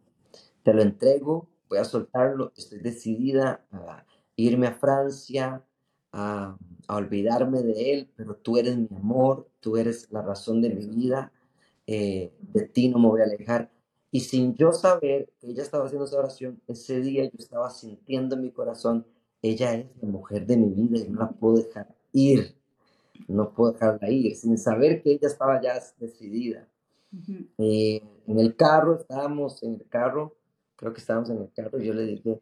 te 0.65 0.75
lo 0.75 0.83
entrego, 0.83 1.49
voy 1.69 1.79
a 1.79 1.85
soltarlo, 1.85 2.53
estoy 2.57 2.81
decidida 2.81 3.65
a 3.71 4.05
irme 4.35 4.67
a 4.67 4.75
Francia, 4.75 5.65
a, 6.13 6.57
olvidarme 6.89 7.63
de 7.63 7.93
él, 7.93 8.11
pero 8.17 8.35
tú 8.35 8.59
eres 8.59 8.77
mi 8.77 8.89
amor, 8.95 9.49
tú 9.61 9.77
eres 9.77 10.11
la 10.11 10.21
razón 10.21 10.61
de 10.61 10.71
mi 10.71 10.85
vida, 10.85 11.33
eh, 11.87 12.35
de 12.41 12.69
ti 12.69 12.89
no 12.89 12.99
me 12.99 13.09
voy 13.09 13.21
a 13.23 13.25
alejar. 13.25 13.72
Y 14.13 14.21
sin 14.21 14.55
yo 14.55 14.73
saber 14.73 15.33
que 15.41 15.49
ella 15.49 15.65
estaba 15.65 15.87
haciendo 15.87 16.05
esa 16.05 16.19
oración, 16.19 16.61
ese 16.69 17.01
día 17.01 17.25
yo 17.25 17.39
estaba 17.39 17.71
sintiendo 17.71 18.37
en 18.37 18.43
mi 18.43 18.53
corazón, 18.53 19.05
ella 19.43 19.75
es 19.75 19.87
la 20.01 20.09
mujer 20.09 20.47
de 20.47 20.57
mi 20.57 20.71
vida 20.71 20.99
y 20.99 21.09
no 21.09 21.19
la 21.19 21.31
puedo 21.31 21.57
dejar 21.57 21.93
ir 22.13 22.63
no 23.29 23.53
puedo 23.53 23.73
dejarla 23.73 24.11
ir, 24.11 24.35
sin 24.37 24.59
saber 24.59 25.03
que 25.03 25.13
ella 25.13 25.29
estaba 25.29 25.61
ya 25.61 25.75
decidida. 25.99 26.69
Eh, 27.59 28.03
en 28.27 28.39
el 28.39 28.57
carro, 28.57 28.97
estábamos 28.97 29.63
en 29.63 29.75
el 29.75 29.89
carro, 29.89 30.37
creo 30.77 30.93
que 30.93 31.01
estábamos 31.01 31.31
en 31.31 31.39
el 31.39 31.53
carro, 31.53 31.81
y 31.81 31.87
yo 31.87 31.95
le 31.95 32.05
dije, 32.05 32.41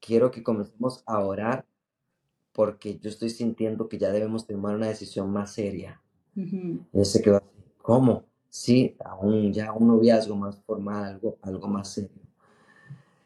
quiero 0.00 0.30
que 0.30 0.42
comencemos 0.42 1.02
a 1.06 1.20
orar 1.20 1.66
porque 2.52 2.98
yo 2.98 3.08
estoy 3.08 3.30
sintiendo 3.30 3.88
que 3.88 3.98
ya 3.98 4.12
debemos 4.12 4.46
tomar 4.46 4.76
una 4.76 4.86
decisión 4.86 5.30
más 5.30 5.52
seria. 5.52 6.00
Y 6.36 6.80
él 6.92 7.04
se 7.04 7.20
quedó 7.22 7.38
así, 7.38 7.64
¿cómo? 7.82 8.24
Sí, 8.54 8.96
aún 9.04 9.52
ya 9.52 9.72
un 9.72 9.88
noviazgo 9.88 10.36
más 10.36 10.56
formal, 10.60 11.06
algo, 11.06 11.38
algo 11.42 11.66
más 11.66 11.88
serio. 11.88 12.22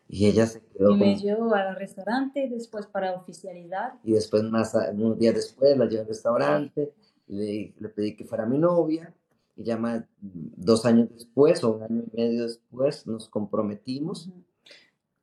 Y 0.08 0.24
ella 0.24 0.46
se 0.46 0.62
quedó. 0.62 0.92
Y 0.92 0.96
me 0.96 1.16
llevó 1.16 1.54
al 1.54 1.76
restaurante 1.76 2.48
después 2.48 2.86
para 2.86 3.12
oficialidad. 3.12 3.92
Y 4.02 4.12
después, 4.12 4.42
más, 4.44 4.74
unos 4.94 5.18
días 5.18 5.34
después, 5.34 5.76
la 5.76 5.84
llevé 5.84 6.00
al 6.00 6.08
restaurante, 6.08 6.94
le, 7.26 7.74
le 7.78 7.88
pedí 7.90 8.16
que 8.16 8.24
fuera 8.24 8.46
mi 8.46 8.56
novia. 8.56 9.14
Y 9.54 9.64
ya 9.64 9.76
más, 9.76 10.02
dos 10.18 10.86
años 10.86 11.10
después, 11.12 11.62
o 11.62 11.74
un 11.74 11.82
año 11.82 12.04
y 12.10 12.16
medio 12.16 12.44
después, 12.44 13.06
nos 13.06 13.28
comprometimos. 13.28 14.30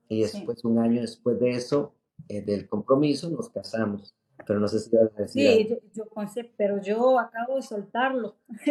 Y 0.08 0.22
después, 0.22 0.64
un 0.66 0.78
año 0.78 1.02
después 1.02 1.40
de 1.40 1.50
eso, 1.50 1.96
eh, 2.30 2.44
del 2.44 2.70
compromiso, 2.70 3.28
nos 3.32 3.50
casamos. 3.50 4.15
Pero 4.46 4.60
no 4.60 4.68
sé 4.68 4.80
si. 4.80 4.92
Sí, 5.28 5.68
yo, 5.68 5.78
yo 5.94 6.06
pensé, 6.06 6.44
pero 6.56 6.82
yo 6.82 7.20
acabo 7.20 7.56
de 7.56 7.62
soltarlo. 7.62 8.36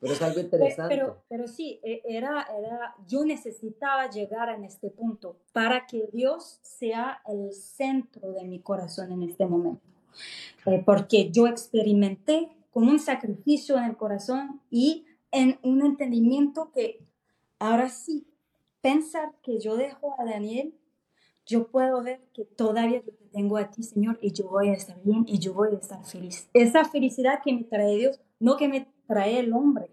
Pero 0.00 0.12
es 0.12 0.22
algo 0.22 0.40
interesante. 0.40 0.94
Pero, 0.94 1.22
pero 1.28 1.46
sí, 1.46 1.80
e, 1.82 2.02
era, 2.04 2.46
era, 2.58 2.94
yo 3.06 3.24
necesitaba 3.24 4.10
llegar 4.10 4.48
en 4.50 4.64
este 4.64 4.90
punto 4.90 5.36
para 5.52 5.86
que 5.86 6.08
Dios 6.12 6.58
sea 6.62 7.20
el 7.26 7.52
centro 7.52 8.32
de 8.32 8.44
mi 8.44 8.60
corazón 8.60 9.12
en 9.12 9.22
este 9.22 9.46
momento. 9.46 9.82
Eh, 10.66 10.82
porque 10.84 11.30
yo 11.30 11.46
experimenté 11.46 12.48
como 12.70 12.90
un 12.90 12.98
sacrificio 12.98 13.76
en 13.78 13.84
el 13.84 13.96
corazón 13.96 14.60
y 14.70 15.06
en 15.30 15.58
un 15.62 15.84
entendimiento 15.84 16.70
que 16.72 17.00
ahora 17.58 17.88
sí, 17.88 18.26
pensar 18.80 19.32
que 19.42 19.58
yo 19.58 19.76
dejo 19.76 20.14
a 20.18 20.24
Daniel, 20.24 20.74
yo 21.48 21.66
puedo 21.68 22.02
ver 22.02 22.20
que 22.34 22.44
todavía 22.44 23.02
yo 23.02 23.12
te 23.12 23.24
tengo 23.32 23.56
a 23.56 23.70
ti, 23.70 23.82
Señor, 23.82 24.18
y 24.20 24.32
yo 24.32 24.48
voy 24.48 24.68
a 24.68 24.74
estar 24.74 25.02
bien 25.02 25.24
y 25.26 25.38
yo 25.38 25.54
voy 25.54 25.70
a 25.74 25.78
estar 25.78 26.04
feliz. 26.04 26.48
Esa 26.52 26.84
felicidad 26.84 27.40
que 27.42 27.52
me 27.52 27.64
trae 27.64 27.96
Dios 27.96 28.20
no 28.38 28.56
que 28.56 28.68
me 28.68 28.86
trae 29.06 29.40
el 29.40 29.52
hombre. 29.54 29.90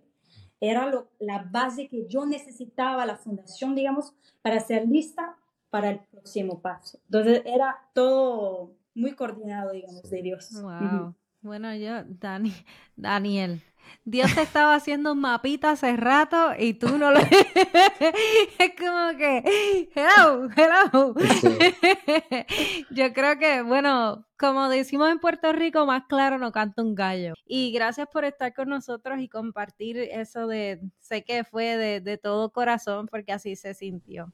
Era 0.59 0.87
lo, 0.87 1.07
la 1.19 1.47
base 1.49 1.87
que 1.87 2.05
yo 2.07 2.25
necesitaba, 2.25 3.05
la 3.05 3.15
fundación, 3.15 3.73
digamos, 3.73 4.13
para 4.41 4.59
ser 4.59 4.87
lista 4.87 5.37
para 5.69 5.89
el 5.89 5.99
próximo 5.99 6.61
paso. 6.61 6.99
Entonces 7.05 7.41
era 7.45 7.77
todo 7.93 8.71
muy 8.93 9.13
coordinado, 9.13 9.71
digamos, 9.71 10.09
de 10.09 10.21
Dios. 10.21 10.49
Wow. 10.61 11.15
Bueno, 11.45 11.75
yo, 11.75 12.03
Dani, 12.07 12.51
Daniel, 12.95 13.61
Dios 14.03 14.33
te 14.33 14.41
estaba 14.41 14.73
haciendo 14.73 15.11
un 15.11 15.19
mapita 15.19 15.69
hace 15.69 15.95
rato 15.95 16.53
y 16.57 16.73
tú 16.73 16.97
no 16.97 17.11
lo... 17.11 17.19
es 17.19 18.71
como 18.79 19.15
que, 19.15 19.87
hello, 19.93 20.49
hello. 20.57 21.13
Yo 22.89 23.13
creo 23.13 23.37
que, 23.37 23.61
bueno, 23.61 24.25
como 24.39 24.69
decimos 24.69 25.11
en 25.11 25.19
Puerto 25.19 25.53
Rico, 25.53 25.85
más 25.85 26.05
claro 26.07 26.39
no 26.39 26.51
canta 26.51 26.81
un 26.81 26.95
gallo. 26.95 27.35
Y 27.45 27.71
gracias 27.71 28.07
por 28.11 28.25
estar 28.25 28.51
con 28.55 28.69
nosotros 28.69 29.19
y 29.19 29.29
compartir 29.29 29.99
eso 29.99 30.47
de, 30.47 30.81
sé 30.99 31.23
que 31.23 31.43
fue 31.43 31.77
de, 31.77 32.01
de 32.01 32.17
todo 32.17 32.51
corazón 32.51 33.05
porque 33.05 33.33
así 33.33 33.55
se 33.55 33.75
sintió. 33.75 34.33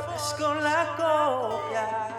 fór 0.00 0.18
sko 0.18 0.54
la 0.54 0.86
copia. 0.96 2.11